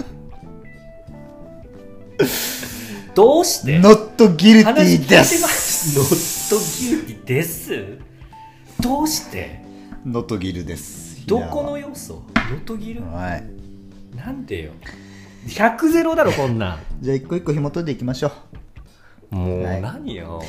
[3.14, 3.78] どうして？
[3.78, 5.92] ノットギルティです。
[5.92, 7.98] すノットギルティです？
[8.80, 9.60] どうして？
[10.06, 12.22] ノットギルですどこの要素？
[12.34, 13.44] ノットギルはい。
[14.16, 14.72] なんでよ。
[15.46, 16.78] 100ゼロだろこんなん。
[17.02, 18.32] じゃあ一個一個紐解いていきましょう
[19.34, 20.40] もうはい何よ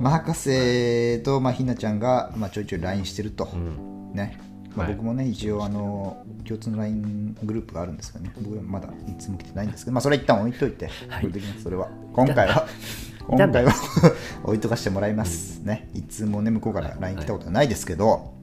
[0.00, 4.12] まあ、博士と、まあ、ひなちゃんが、まあ、ちょいちょい LINE してると、うん。
[4.12, 4.38] ね。
[4.76, 4.94] まあ、はい。
[4.94, 8.32] 僕もね一応あの共通の LINE グループがあるんですけどね。
[8.36, 11.32] 僕はまだいつも来てないんですけど、まあ、それは一旦置いといて、はい。
[11.62, 11.88] それは。
[12.12, 12.68] 今回は。
[13.28, 13.48] 今だ。
[13.48, 13.72] 回は
[14.44, 15.88] 置いとかしてもらいます、ね。
[15.94, 18.34] いつもね向こうから LINE 来たことはないですけど、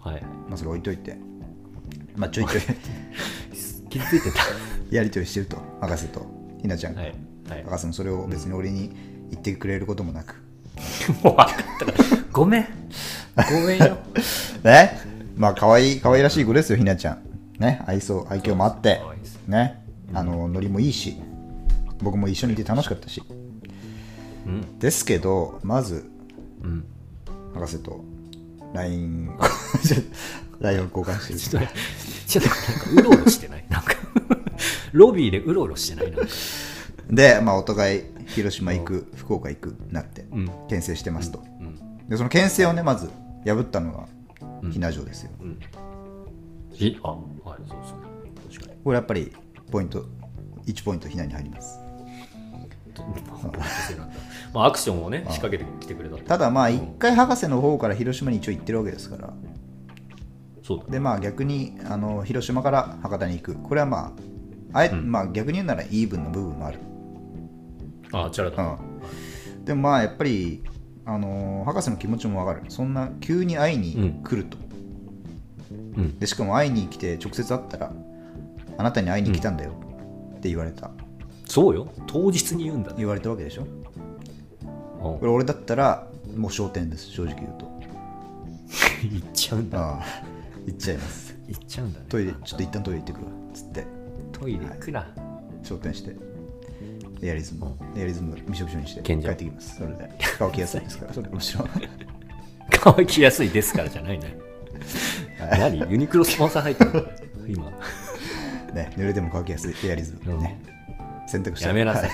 [0.00, 0.22] はい。
[0.22, 1.16] まあ、それ置いといて、
[2.14, 2.62] まあ、ちょいちょい。
[3.88, 4.44] 傷ついてた。
[4.94, 5.56] やりとりしてると。
[5.80, 6.26] 博士と
[6.60, 7.64] ひなちゃんが、はいはい。
[7.64, 8.90] 博士もそれを別に俺に
[9.30, 10.36] 言ってくれることもなく、
[11.22, 11.98] もう分かったから。
[12.32, 12.66] ごめん。
[13.36, 13.98] ごめんよ。
[14.64, 14.98] ね？
[15.36, 17.22] まあ可愛い可愛らしい子ですよひなちゃん。
[17.58, 17.82] ね？
[17.86, 19.00] 愛想愛嬌もあって。
[19.46, 19.82] ね？
[20.14, 21.16] あのノリもいいし。
[22.02, 23.22] 僕も一緒にいて楽しかったし。
[24.46, 24.78] うん。
[24.78, 26.04] ですけどまず
[26.62, 26.84] うん。
[27.54, 28.04] 博士と
[28.74, 29.42] LINE を
[30.62, 31.58] 交換してる。
[31.58, 31.70] ちょっと
[32.26, 33.64] ちょっとなんかうろうろしてない？
[33.68, 33.94] なんか。
[34.92, 36.10] ロビーでうろうろしてない？
[36.10, 36.26] なんか
[37.10, 40.50] で、まあ、お互い広島行く福岡行くなってうん。
[40.68, 41.42] 牽制してますと。
[41.60, 42.08] うん。
[42.08, 43.10] でその牽制をねまず
[43.44, 44.06] 破ったのが
[44.70, 45.30] ひな城ですよ。
[45.40, 45.58] うん。
[46.72, 47.20] ひあはい
[47.68, 48.80] そうそう確かに。
[48.84, 49.32] これやっぱり
[49.70, 50.04] ポイント
[50.66, 51.78] 1ポイントひなに入ります。
[54.52, 59.32] まあアクションをね仕掛けてきてくれたただまあ一回博士の方から広島に一応行ってるわけですから。
[60.62, 60.90] そうだね。
[60.92, 63.54] でまあ逆にあの広島から博多に行く。
[63.56, 64.32] これはまあ
[64.74, 66.78] あえ、まあ逆に言うならイーブンの部分もある、
[68.12, 68.78] あチャラだ。
[69.58, 70.62] うん、でもまあやっぱり
[71.04, 72.66] あのー博士の気持ちもわかる。
[72.68, 74.56] そんな急に会いに来ると、
[75.96, 76.18] うん。
[76.18, 77.92] でしかも会いに来て直接会ったら
[78.78, 79.72] あなたに会いに来たんだよ。
[80.36, 80.90] って言われた、
[81.46, 81.88] そうよ。
[82.06, 82.96] 当日に言うんだね。
[82.98, 83.62] 言われたわけでしょ？
[83.62, 85.18] うん。
[85.18, 87.10] これ俺だったらもう焦点です。
[87.10, 87.70] 正直言うと。
[89.08, 89.78] 言っちゃうんだ。
[89.80, 90.04] ああ。
[90.66, 91.36] 言っちゃいます。
[91.48, 92.06] 言っちゃうんだね。
[92.08, 93.32] トイレちょっと一旦トイレ行ってくるわ。
[93.54, 93.86] つって。
[94.32, 95.06] トイレ行くな、
[95.62, 96.16] 焦点して
[97.22, 99.76] エアリズムエアリズムびしょびしょにして帰ってきます。
[99.76, 100.10] それで。
[100.38, 101.14] 乾きやすいですから。
[101.14, 101.68] それもちろん
[102.70, 104.36] 乾きやすいですからじゃないね。
[105.38, 105.78] 何？
[105.90, 107.08] ユニクロスポンサー入ってる
[107.46, 107.70] 今。
[108.74, 110.36] ね濡れても乾きやすいエアリズム。
[110.38, 110.60] ね。
[111.28, 112.10] 選択してやめなさい。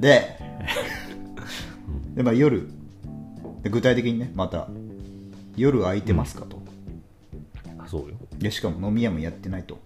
[0.00, 0.38] で
[2.14, 2.68] で、まあ、夜。
[3.62, 4.68] で具体的にねまた
[5.56, 6.62] 夜空いてますかと、
[7.78, 8.16] あそうよ。
[8.38, 9.78] でしかも飲み屋もやってないと。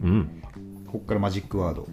[0.00, 0.42] うん。
[0.86, 1.88] ここからマジックワード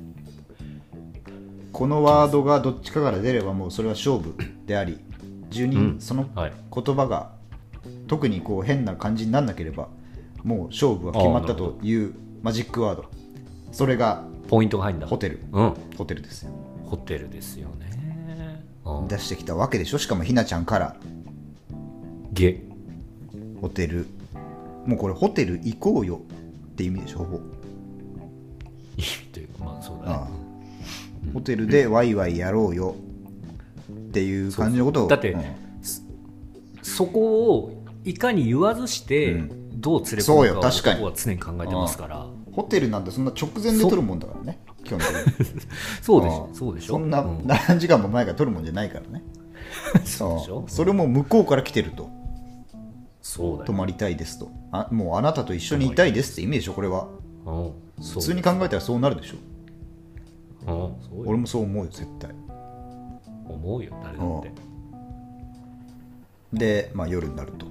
[1.72, 5.00] このワードがどっちかから出ればもうそれは勝負であり
[5.50, 6.02] 住人、うん。
[6.02, 6.54] そのはい。
[6.74, 7.32] 言葉が
[8.08, 9.88] 特にこう変な感じにならなければ
[10.44, 13.06] もう勝負は決まったというマジックワード。
[13.72, 15.08] それがポイントが入るんだ。
[15.08, 15.40] ホテル。
[15.52, 15.74] うん。
[15.98, 16.52] ホテルですよ。
[16.86, 18.64] ホテルですよね。
[18.84, 19.08] うん。
[19.08, 19.98] 出してきたわけでしょ？
[19.98, 20.96] しかもひなちゃんから。
[22.34, 22.64] ゲ。
[23.62, 24.08] ホテル。
[24.86, 26.22] もうこれホテル行こうよ
[26.72, 27.20] って意味でしょ？
[27.20, 27.38] ほぼ。
[28.98, 30.26] 意味というかまあそうだああ。
[30.26, 30.51] ね
[31.34, 32.96] ホテルでワイワイやろうよ。
[33.90, 35.08] っていう感じのことを。
[35.08, 35.42] だってうん。
[36.82, 39.82] そこをいかに言わずしてうん。
[39.82, 40.96] どう連れ込そうむかをよ確かに。
[41.02, 42.28] 男は常に考えてますから。
[42.52, 45.62] ホテルなんてそんな直前で撮るもんだからね基本的に。
[46.02, 46.94] そうでしょそうでしょ。
[46.94, 47.48] そんなうん。
[47.48, 49.24] 何時間も前から撮るもんじゃないからね。
[50.06, 50.40] そう。
[50.40, 50.64] でしょ。
[50.68, 52.10] それも向こうから来てると。
[53.22, 53.66] そうだよ。
[53.66, 54.50] 泊まりたいですと。
[54.72, 57.08] あもうあなたと一緒にいたいですって意味でしょこれは。
[57.46, 59.36] 普通に考えたらそうなるでしょ
[60.68, 62.32] 俺もそう思うよ絶対。
[63.48, 64.52] 思うよ誰だって。
[66.54, 67.66] で、まあ、夜になると。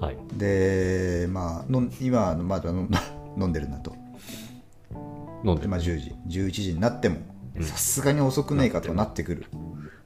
[0.00, 0.16] はい。
[0.34, 2.70] でまあのん今まだ
[3.38, 3.94] 飲んでるなと。
[5.44, 7.16] 飲んでで、まあ、10時11時になっても
[7.60, 9.46] さすがに遅くねえかとなってくる。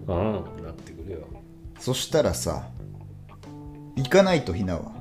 [0.07, 0.33] うん
[0.63, 1.27] なってくるよ。
[1.79, 2.69] そしたらさ
[3.97, 4.93] 行かないとひなは。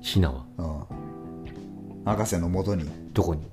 [0.00, 0.44] ひなは？
[0.58, 2.04] うん。
[2.04, 2.84] 博士のもとに。
[3.12, 3.46] どこに？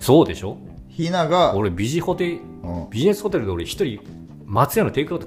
[0.00, 0.56] そうでしょ？
[0.88, 2.90] ひなが俺ビジホテルうん。
[2.90, 4.00] ビジネスホテルで俺一人
[4.44, 5.26] 松屋のテイクアウト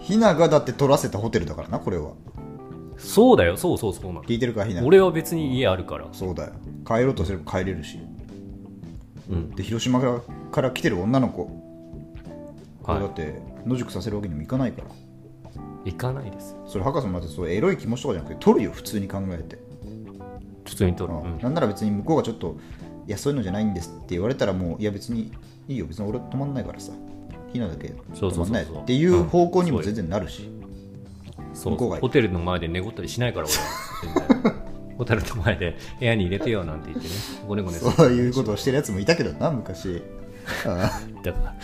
[0.00, 2.12] ひながだって取らせたホテルだからなこれは。
[2.96, 3.56] そうだよ。
[3.56, 4.22] そうそうそうなの。
[4.22, 4.84] 聞いてるかひな。
[4.84, 6.06] 俺は別に家あるから。
[6.12, 6.52] そうだよ。
[6.86, 7.98] 帰ろうとすれば帰れるし。
[9.28, 9.50] うん。
[9.50, 10.00] で広島
[10.52, 11.44] から来てる女の子、
[12.82, 14.88] これだはって野宿させるわけにもいかないから。
[15.84, 16.56] い行かないです。
[16.66, 19.58] それ博士もまずそうエロい気持ちとかじゃなくて取るよ普通に考えて、
[20.66, 21.38] 普通に取る、ううん。
[21.38, 22.56] んなんなら別に向こうがちょっと
[23.06, 25.32] いやそういうのじゃないんですって言われたらもういや別に
[25.68, 26.92] いいよ別に俺止まんないからさ
[27.52, 27.94] ひなだけ。
[28.12, 30.50] 止まんないっていう方向にも全然なるし、
[31.54, 33.54] そう向こうがホテルの前で寝言ったりしないから俺
[34.98, 37.14] ホテルの前で 部屋に入れてよなんて言ってね。
[37.46, 40.02] ごねごねそういうことをしてるやつもいたけどな昔。
[40.64, 41.56] あだから、はい。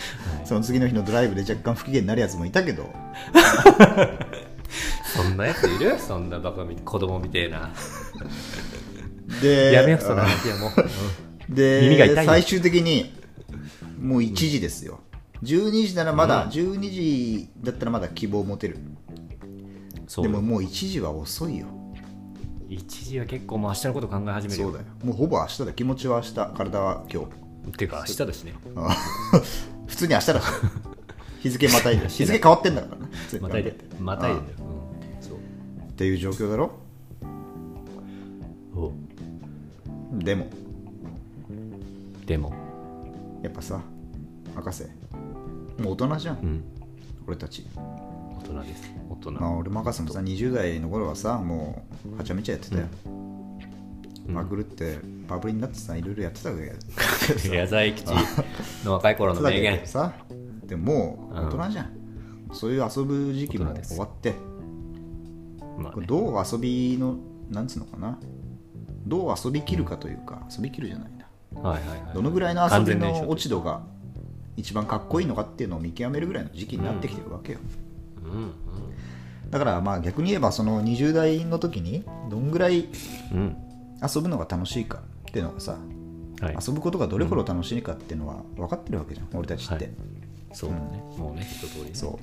[0.43, 2.89] あその次の日のドライブで若干不機嫌になるやつもいたけど。
[5.15, 5.97] そんなやついる？
[5.99, 7.69] そんなバカみ子供みてえな
[9.41, 10.71] でやめようその話はもう、
[11.49, 11.55] うん。
[11.55, 13.13] で最終的に
[13.99, 14.99] もう1時ですよ、
[15.43, 18.77] 12時ならまだ、12時だったらまだ希望を持てる。
[20.15, 21.67] でももう1時は遅いよ。
[22.69, 24.67] 一時は結構もう明日のこと考え始めるよ。
[24.67, 24.85] そうだよ。
[25.03, 25.73] もうほぼ明日だ。
[25.73, 26.33] 気持ちは明日。
[26.33, 27.71] 体は今日。
[27.77, 28.53] ていうか明日だしね。
[28.75, 28.95] あ
[29.87, 30.41] 普通に明日だ。
[30.41, 30.45] し
[31.41, 32.07] 日付またいで。
[32.09, 33.07] 日付変わってんだからな。
[33.07, 33.75] 普通にまたいで。
[33.99, 34.39] またいで。
[34.39, 36.71] っていう状況だろ？
[38.75, 38.91] お
[40.19, 40.47] でも。
[42.25, 42.53] でも。
[43.41, 43.81] やっぱさ
[44.55, 44.83] 博士。
[45.79, 46.63] もう大人じゃん、うん。
[47.27, 47.65] 俺たち。
[47.75, 48.91] 大人です。
[49.09, 52.87] 大人、まあ俺も博士もさ20代の頃はさもうはちゃめちゃやってたよ、
[54.27, 57.49] まぐるってバブリになってさいろいろやってたわけ。
[57.49, 58.13] や 矢沢永吉
[58.85, 59.81] の若い頃の名言。
[59.85, 60.13] さ。
[60.65, 61.91] でも大人じゃん、
[62.53, 64.33] そういう遊ぶ時期も終わって。
[65.77, 66.05] まあね。
[66.05, 67.17] どう遊びの
[67.49, 68.17] なんつうのかな
[69.05, 71.69] どう遊びきるかというか、遊びきるじゃないな。
[71.69, 72.13] はいはいはい。
[72.13, 73.81] どのぐらいの遊びの落ち度が
[74.57, 77.59] 一番かっこいいのかっていうのを見極めるぐらいの時期になってきてるわけよ、
[78.23, 78.53] うん
[79.49, 82.87] だからまあ逆に言えばその20代の時にどんぐらい
[83.31, 83.57] うんうん
[84.03, 85.77] 遊ぶのが楽しいかっていうのがさ
[86.41, 86.57] はい。
[86.67, 89.93] 遊ぶことがどれほど楽しいかっていうのは分かってるわけじゃん、俺たちって、はい。
[90.51, 91.89] そうだね、もうね一通りね。
[91.93, 92.19] そ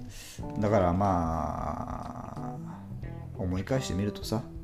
[0.59, 0.61] う。
[0.61, 2.55] だからまあ
[3.39, 4.60] 思い返してみるとさ、うん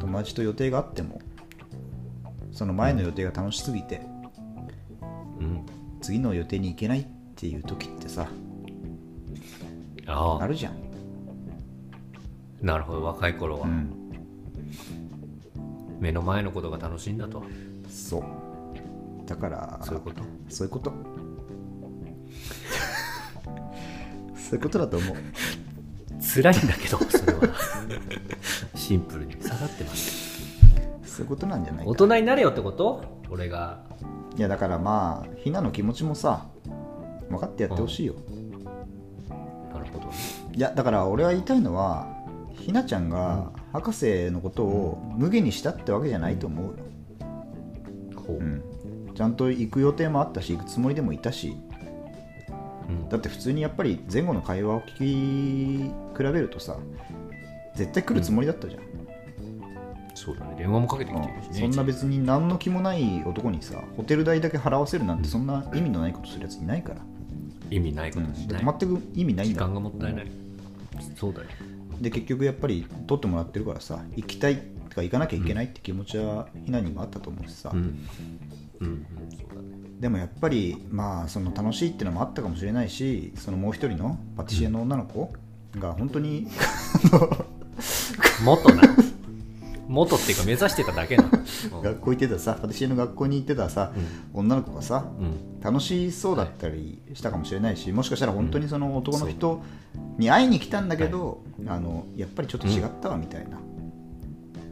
[0.00, 1.20] 友達と予定があっても
[2.52, 4.00] その前の予定が楽しすぎて、
[5.40, 5.64] うん。
[6.00, 8.28] 次の予定に行けないっていう時ってさ
[10.06, 10.42] ああ。
[10.42, 10.76] あるじゃん、
[12.60, 13.92] なるほど若い頃は、うん、
[16.00, 17.44] 目の前のことが楽しいんだと。
[17.88, 18.24] そう。
[19.26, 20.22] だからそういうこと？
[20.48, 20.92] そういうこと。
[24.34, 25.16] そういうことだと思う
[26.34, 27.40] 辛いんだけどそれは。
[28.74, 30.38] シンプルに下がってます。
[31.04, 31.90] そういうことなんじゃないか。
[31.90, 33.02] 大人になれよってこと？
[33.30, 33.80] 俺が。
[34.36, 36.46] いやだからまあひなの気持ちもさ
[37.28, 38.14] 分かってやってほしいよ、
[39.72, 40.06] なるほど。
[40.06, 40.12] ね
[40.54, 42.06] いやだから俺は言いたいのは
[42.52, 46.74] ひなちゃんが博士のことを無限にしたってわけじゃないと思うよ、
[48.14, 48.62] ほう、うん、
[49.14, 51.56] ちゃんと行く予定もあったし行くつもりでもいたし
[52.88, 53.08] うん。
[53.08, 56.76] だって普通にやっぱり前後の会話を聞き比べるとさ
[57.74, 58.82] 絶対来るつもりだったじゃん、
[60.14, 60.56] そうだね。
[60.58, 67.00] 電話もかけてきてるしねそんな別に何の気もない男にさホテル代だけ払わせるなんてそんな意味のないことするやついないから、
[67.70, 70.26] 意味ないこうんとしない、全く意味ないんだ時間がもったいない、
[71.16, 71.46] そうだよ。
[72.00, 77.72] で結局やっぱり取ってもらってるからさ行きたいとか行かなきゃいけないって気持ちはひなにもあったと思うしさ、
[80.00, 85.32] でもやっぱりまあその楽しいっていうのもあったかもしれないしそのもう一人のパティシエの女の子
[85.78, 86.48] が本当に、
[88.44, 88.82] 元な。
[89.88, 91.24] 元っていうか目指してただけな。
[91.72, 91.82] うん。
[91.82, 93.92] 学校行ってたさパティシエの学校に行ってたさ、
[94.34, 95.60] 女の子がさうん。
[95.60, 99.62] 楽しそうだったりしたかもしれないし、もしかしたら本当にその男の人
[100.18, 103.58] に会いに来たんだけど、あのやっぱりちょっと違ったわみたいな、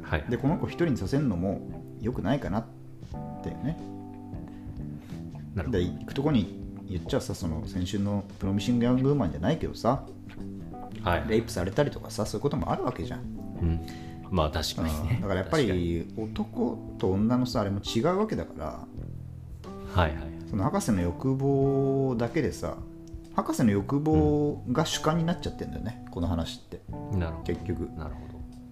[0.08, 0.24] はい。
[0.28, 1.60] でこの子一人にさせるのも
[2.00, 2.64] 良くないかなっ
[3.42, 3.78] てね。
[5.68, 10.04] で行くとこに言っちゃさその先週のプロミシング・ヤング・ウーマンじゃないけどさ
[11.02, 11.24] はい。
[11.28, 13.20] レイプされたりとかさそういうこともあるわけじゃん、
[13.60, 13.86] うん、
[14.30, 15.14] まあ確かにね。
[15.14, 15.20] うん。
[15.22, 18.86] だからやっぱり男と女のさあれも違うわけだから
[19.94, 20.16] はいはい
[20.48, 22.76] その博士の欲望だけでさ
[23.36, 26.80] 博士の欲望が主観になっちゃってんだよね、この話って。
[27.12, 27.52] なるほど。
[27.52, 27.90] 結局。
[27.98, 28.25] なるほ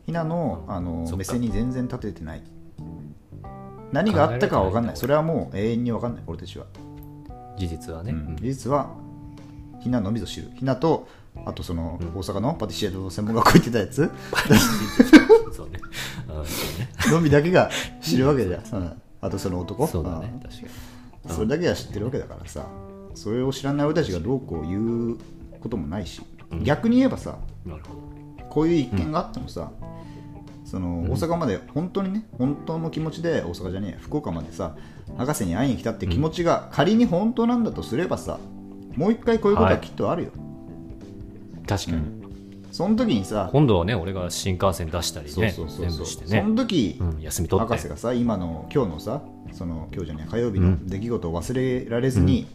[0.06, 2.42] ひなのあの目線に全然立ててない。
[3.92, 4.96] 何があったかは分かんない。
[4.96, 6.24] それはもう永遠に分かんない。
[6.26, 6.80] 俺たちは、ど
[7.56, 8.18] 事実はね、うん。
[8.18, 8.36] うん。
[8.36, 8.90] 事実は
[9.80, 10.50] ひなのみぞ知る。
[10.56, 11.06] ひなと
[11.44, 12.08] あとそのうん。
[12.08, 14.10] 大阪のパティシエの専門学校行ってたやつ。
[14.46, 15.78] そうんそうね。
[17.10, 17.70] のみだけが
[18.02, 19.02] 知るわけじゃん、うん。
[19.20, 19.86] あとその男。
[19.86, 20.30] そうだね。
[20.34, 20.40] うん。
[20.40, 20.68] 確かに。
[21.34, 22.66] それだけは知ってるわけだからさ。
[23.14, 25.18] それを知らない俺たちがどうこう言う
[25.60, 26.20] こともないし、
[26.62, 27.38] 逆に言えばさ。
[27.64, 28.13] なるほど
[28.54, 29.72] こういう一件があってもさ、
[30.64, 34.76] その大阪まで本当にね本当の気持ちで大阪じゃねえや福岡までさ
[35.18, 38.38] 博士に会いに来たって気持ちが仮に本当なんだとすればさ
[38.96, 40.30] もう一回こういうことはきっとあるよ、
[41.66, 42.02] 確かに、
[42.70, 46.06] その時にさ、今度はね俺が新幹線出したりねそうそうそう全そう。
[46.06, 46.42] そ部してね。
[46.42, 47.68] の時、うん、休み取って。
[47.68, 52.46] 博士がさ今の今日のさその今日じゃねえ火曜日の出来事を忘れられずに、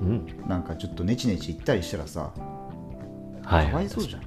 [0.00, 0.26] うん。
[0.48, 2.32] なんかちょっとネチネチ言ったりしたらさ
[3.44, 3.68] はい。
[3.68, 4.22] かわいそうじゃん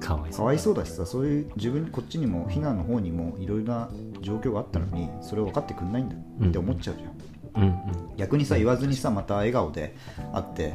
[0.00, 7.72] かわいそうかわいそうだしさそういう自分こっちにも避難の方にもいろいろな状況があったのにそれを分かってくんないんだって思っちゃうじゃん、うんう
[8.12, 8.16] ん。
[8.16, 9.94] 逆にさ言わずにさまた笑顔で
[10.32, 10.74] 会って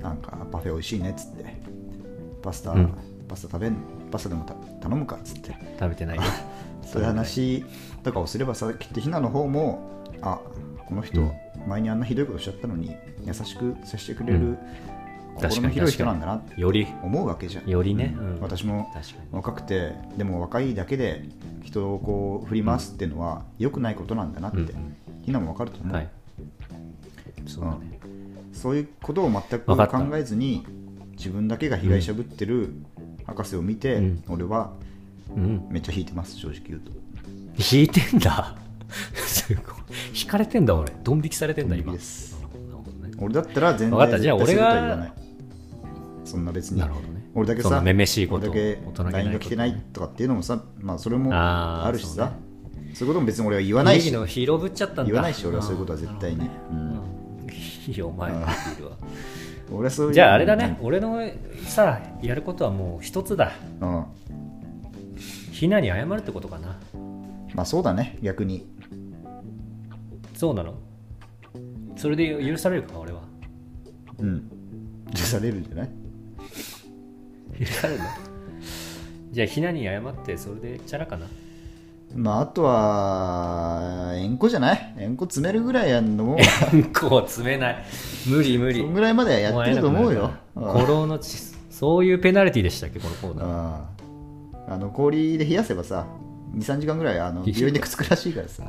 [0.00, 1.56] なんかパフェ美味しいねっつって
[2.42, 2.94] パスタ、うん。
[3.28, 3.76] パスタ食べん
[4.10, 5.56] パスタでもた頼むかっつって。
[5.80, 6.22] 食べてないよ。
[6.82, 7.64] そういう話
[8.02, 10.38] とかをすればさきっとひなの方もあ
[10.86, 11.32] この人、うん。
[11.66, 14.58] 前にあんなひどいことしちゃったのに優しく接してくれる、うん
[15.40, 16.86] 心の広い人なんだなってより。
[17.02, 17.68] 思うわけじゃん。
[17.68, 18.34] よりね、うん。
[18.36, 18.40] うん。
[18.40, 18.92] 私も
[19.32, 21.24] 若くてでも若いだけで
[21.62, 26.08] 人をこう振り回すっていうのは良くないことなんだなって、うんも分かると思う、はい。
[27.46, 27.98] そうだね、
[28.52, 30.66] そういうことを全く考えずに
[31.12, 32.74] 自分だけが被害者ぶってる
[33.26, 34.24] 博士を見て、うん。
[34.28, 34.72] 俺は
[35.36, 35.66] うん。
[35.70, 36.92] めっちゃ引いてます正直言うと。
[37.72, 38.56] 引いてんだ。
[39.26, 39.64] すごい。
[40.14, 40.92] 引かれてんだ俺。
[41.02, 41.94] ドン引きされてんだ今。
[43.18, 44.20] 俺だったら全然分かった。
[44.20, 45.12] じゃあ俺が
[46.34, 46.80] そんな別に。
[46.80, 47.24] なるほどね。
[47.34, 52.32] 俺だけさめめしいこと俺だけ LINE が来てないとかっていうのもさまあそれもあるしさ。
[52.92, 54.10] そそういうことも別に俺は言わないし。
[54.26, 56.48] 広ぶっちゃった言わないし俺はそういうことは絶対に。
[57.88, 58.78] いいよお前のビー。
[58.78, 58.92] ルは。
[59.72, 60.78] 俺はそうじゃああれだね。
[60.80, 61.20] 俺の
[61.66, 63.52] さやることはもう一つだ。
[63.80, 64.04] うん。
[65.52, 66.78] ひなに謝るってことかな。
[67.54, 68.18] まあそうだね。
[68.22, 68.66] 逆に。
[70.34, 70.74] そうなの？
[71.96, 73.22] それで許されるか俺は。
[74.18, 74.50] うん。
[75.12, 75.90] 許されるんじゃない？
[77.58, 78.06] 許されるの
[79.32, 81.26] じゃあひなに謝ってそれでチャラかな？
[82.14, 84.94] まああとは円弧じゃない？
[84.98, 86.36] 円弧詰めるぐらいやんのも
[86.94, 87.84] こう詰めない。
[88.28, 88.80] 無理無理。
[88.80, 90.30] そんぐらいまではやってると思うよ。
[90.54, 91.36] うん古老のち
[91.70, 93.00] そういうペナルティでしたっけ？
[93.00, 93.46] このコーナー。
[93.46, 96.06] うんあの氷で冷やせばさ
[96.56, 98.62] 23時間ぐらいあの病院でくっつくらしいからさ。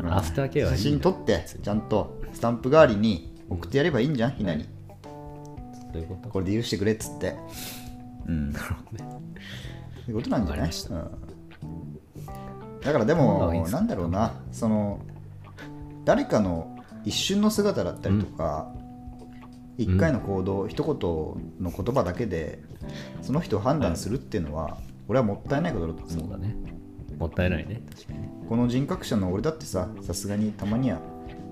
[0.00, 0.12] うん。
[0.12, 4.32] アフターケア写真撮ってちゃんとスタンプ代わりに送ってやればいいんじゃん？
[4.32, 4.66] ひなに。
[5.92, 6.30] どういうこと？
[6.30, 7.36] これで許してくれっつって
[8.26, 8.52] うん。
[8.52, 8.60] そ
[10.06, 10.70] ういうことなんじゃない？
[10.70, 12.80] うん。
[12.80, 14.34] だからでもなんだろうな。
[14.52, 15.00] その
[16.04, 18.72] 誰かの一瞬の姿だったりとか、
[19.78, 20.94] 一回の行動、一言
[21.62, 22.62] の言葉だけで
[23.22, 26.10] その人を判断するっていうのは、俺はもったいないことだと思う。
[26.20, 26.56] そうだね。
[27.18, 27.82] もったいないね。
[27.94, 28.20] 確かに。
[28.20, 31.00] ねこの人格者の俺だってささすがにたまには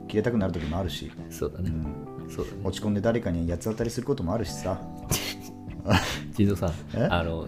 [0.09, 2.59] 切れたくなる時もあるし、そうだね、うん、そうだね。
[2.65, 4.79] 落ち込んで誰かに八つ当たりすることもあるしさ
[6.37, 7.09] 地蔵さんえ？
[7.11, 7.47] あの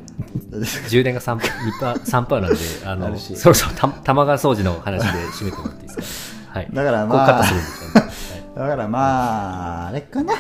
[0.88, 1.38] 充電が 3%,
[1.80, 6.52] パー3パーなんで あのそろそろた玉川掃除の話で締めてもらっていいですか？
[6.58, 6.68] はい。
[6.72, 7.42] だからまあ
[8.56, 10.34] だからまああれかな、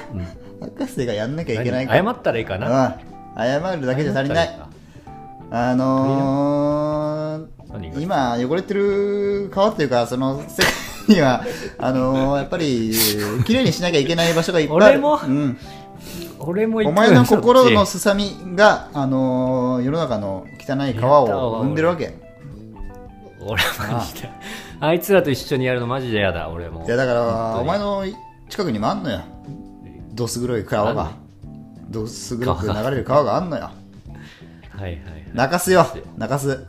[0.60, 2.96] 博士がやんなきゃいけない謝ったらいいかな？
[3.36, 3.42] うん。
[3.42, 4.60] 謝るだけじゃ足りない。
[5.50, 7.46] あの
[7.98, 10.42] 今汚れてる川っていうかその
[11.08, 11.44] には
[11.78, 12.92] あのー、やっぱり
[13.44, 14.86] 綺麗にしなきゃいけない場所がいっぱいある。
[14.86, 15.58] 俺もうん、
[16.46, 22.08] 俺も行お前の心のすさみが、あのー、世の中の汚い川を生んでるわけ。
[22.08, 22.12] ち
[23.40, 24.30] 俺マジで。
[24.80, 26.84] あいつらと一緒にやるのマジで嫌だ俺も。
[26.84, 28.04] いやだからお前の
[28.48, 29.22] 近くにもあんのよ
[30.12, 31.12] どす黒い川が。
[31.88, 33.70] どす黒く流れる川があんのよ
[34.70, 35.26] はいはいはい。
[35.32, 35.86] 泣かすよ。
[36.16, 36.66] 泣かす。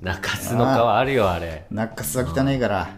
[0.00, 1.66] 中洲の川あるよあれ。
[1.70, 2.90] 泣かすは汚いから。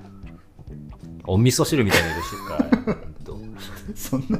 [1.26, 2.96] お味噌汁みたいな色してるから。
[3.94, 4.38] そんな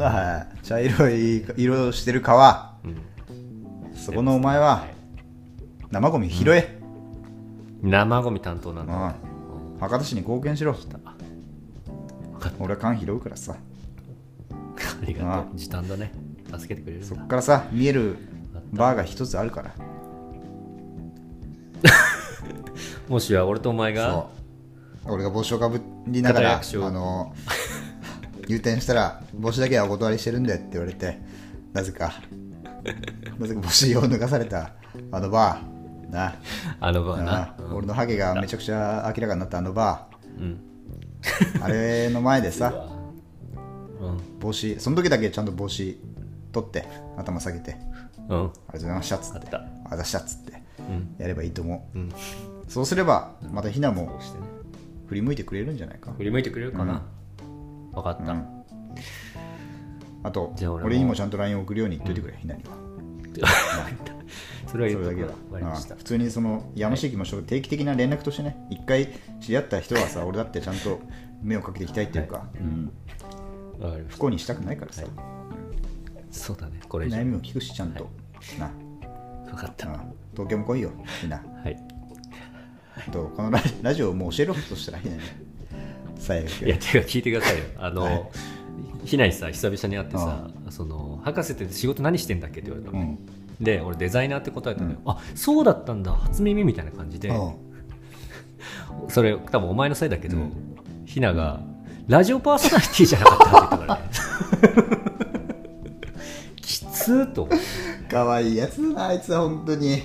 [0.00, 2.74] そんな茶色い色してる川。
[2.82, 2.96] うん。
[3.94, 4.86] そこのお前は
[5.90, 6.80] 生ゴミ拾え、
[7.82, 9.78] 生ゴミ担当なんだ、うん。
[9.78, 10.74] 博多市に貢献しろ。
[12.58, 13.56] 俺は缶拾うからさ。
[14.74, 15.58] たありがあとう。
[15.58, 16.12] 時短だね。
[16.50, 17.06] 助けてくれるんだ。
[17.06, 18.16] そっからさ見える
[18.72, 19.74] バーが一つあるから。
[23.06, 24.28] もしや俺とお前が？
[25.04, 27.34] 俺が帽子をかぶりながらあの
[28.50, 31.18] 入店したら帽子だけはお断りしてるんでって言われて
[31.72, 32.12] なぜか。
[33.38, 34.72] なぜか帽子を脱がされた。
[35.12, 36.12] あのバー。
[36.12, 36.34] な。
[36.80, 37.42] あの場はな。
[37.42, 40.60] あ俺のハゲがめちゃくちゃ明らかになったあのバうん。
[41.22, 42.88] ーあれの前でさ
[44.00, 44.38] うん。
[44.40, 46.00] 帽子その時だけちゃんと帽子
[46.50, 46.84] 取って
[47.16, 47.76] 頭下げて。
[48.28, 48.38] うん。
[48.38, 49.46] ありがとうございましたっつって。
[49.88, 50.60] あざしたっつって。
[50.80, 51.14] うん。
[51.18, 51.98] やればいいと思う。
[51.98, 52.12] うん。
[52.66, 54.18] そうすればまたひなも
[55.06, 56.12] 振り向いてくれるんじゃないか。
[56.16, 57.02] 振り向いてくれるかな、
[57.92, 58.64] 分かった、うん。
[60.22, 60.74] あと俺も。
[60.76, 62.70] 俺にもちゃんと LINE を送るように言っといてくれ、ひなには。
[64.66, 65.32] それはそれだけは。
[65.52, 69.08] 言う普通にそのやましい気もしょ定期的な連絡としてね一回
[69.40, 71.00] 知り合った人はさ俺だってちゃんと
[71.42, 72.92] 目をかけていきたいっていうか、うん。
[73.80, 75.08] わか不幸にしたくないからさ、た
[76.30, 76.80] そうだね。
[76.88, 78.08] これ悩みも聞くしちゃんと、
[78.58, 78.70] な。
[79.46, 79.92] 分かった。
[79.92, 81.42] あ東京も来いよひな。
[81.64, 81.76] はい。
[83.10, 85.22] とこのララジオをもう教えろとしたらひなに
[86.20, 87.64] 最悪いやてか聞いてくださいよ。
[87.78, 88.22] あの、はい。
[89.04, 93.18] ひなにさ久々に会ってさその博士って仕事何してんだっけって言われたの、うん。
[93.58, 96.12] で俺デザイナーって答えたのよ、あそうだったんだ。
[96.12, 97.54] 初耳みたいな感じで、うん。
[99.08, 100.52] それ多分お前のせいだけど、うん。
[101.06, 101.60] ひなが
[102.08, 104.10] ラジオパーソナリティじゃなかったって言ったからね。
[106.60, 107.48] きつーと。
[108.10, 110.02] 可愛いやつだなあいつは本当に。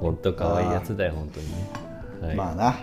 [0.00, 1.70] 本当可愛いやつだよ本当にね、
[2.22, 2.36] はい。
[2.36, 2.76] まあな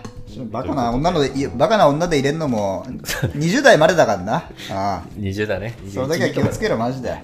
[0.44, 2.84] バカな女のでバカな女で入れんのも
[3.34, 4.34] 20代までだからな。
[4.36, 5.02] ああ。
[5.18, 5.74] 20だね。
[5.92, 7.12] それだけは気をつけろマジで。
[7.12, 7.18] あ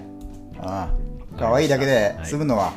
[0.59, 0.89] あ。
[1.37, 2.71] 可愛いだけで済むのは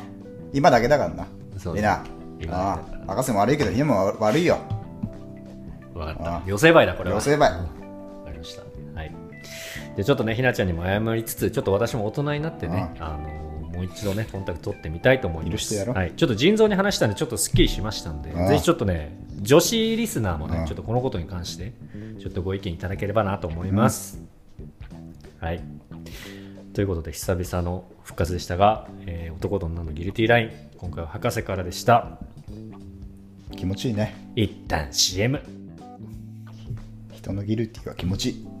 [0.53, 1.27] 今だけだからな。
[1.57, 2.03] そうみんな。
[2.39, 3.11] 今ああ。
[3.11, 4.57] 博士も悪いけどひなも悪いよ。
[5.93, 7.15] 分かっあた寄せばいだこれは。
[7.15, 7.63] 寄せばいわか
[8.31, 8.61] りました。
[8.99, 9.11] はい。
[9.95, 13.46] でちょっとねひなちゃんにも謝りつつちょっと私も大人になってねあの
[13.77, 15.87] もう一度ねコンタクト取ってみたいと思います。
[15.87, 21.73] はい、ちょっと腎臓に話したんでちょっとすっきりしましたんでぜひちょっとね女子リスナーもねちょっとこのことに関して
[22.19, 24.19] ちょっとご意見いただければなと思います、
[25.39, 25.61] はい。
[26.73, 32.17] ということで久々の復活でしたが、えー男と女のギルティライン今回は博士からでした。
[33.55, 34.31] 気持ちいいね。
[34.35, 35.39] 一旦 CM
[37.11, 38.56] 人のギルティは気持ちいい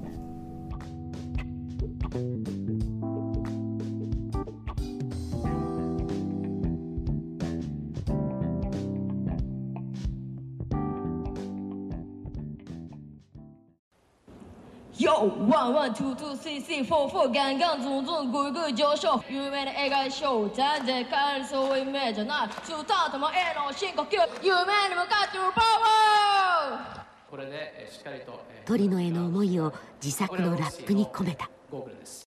[15.17, 24.53] よワンワンツーツースリースリーフォーフォーガンガンズンズングイグイ上昇有名な映画ショー全然変えるそういう夢じゃないスタートもへの深呼吸夢
[24.89, 31.49] に向かってるパワーこれでえーしっかりと、えー鳥野への思いを自作のラップに込めた。
[31.71, 32.26] ゴーグルです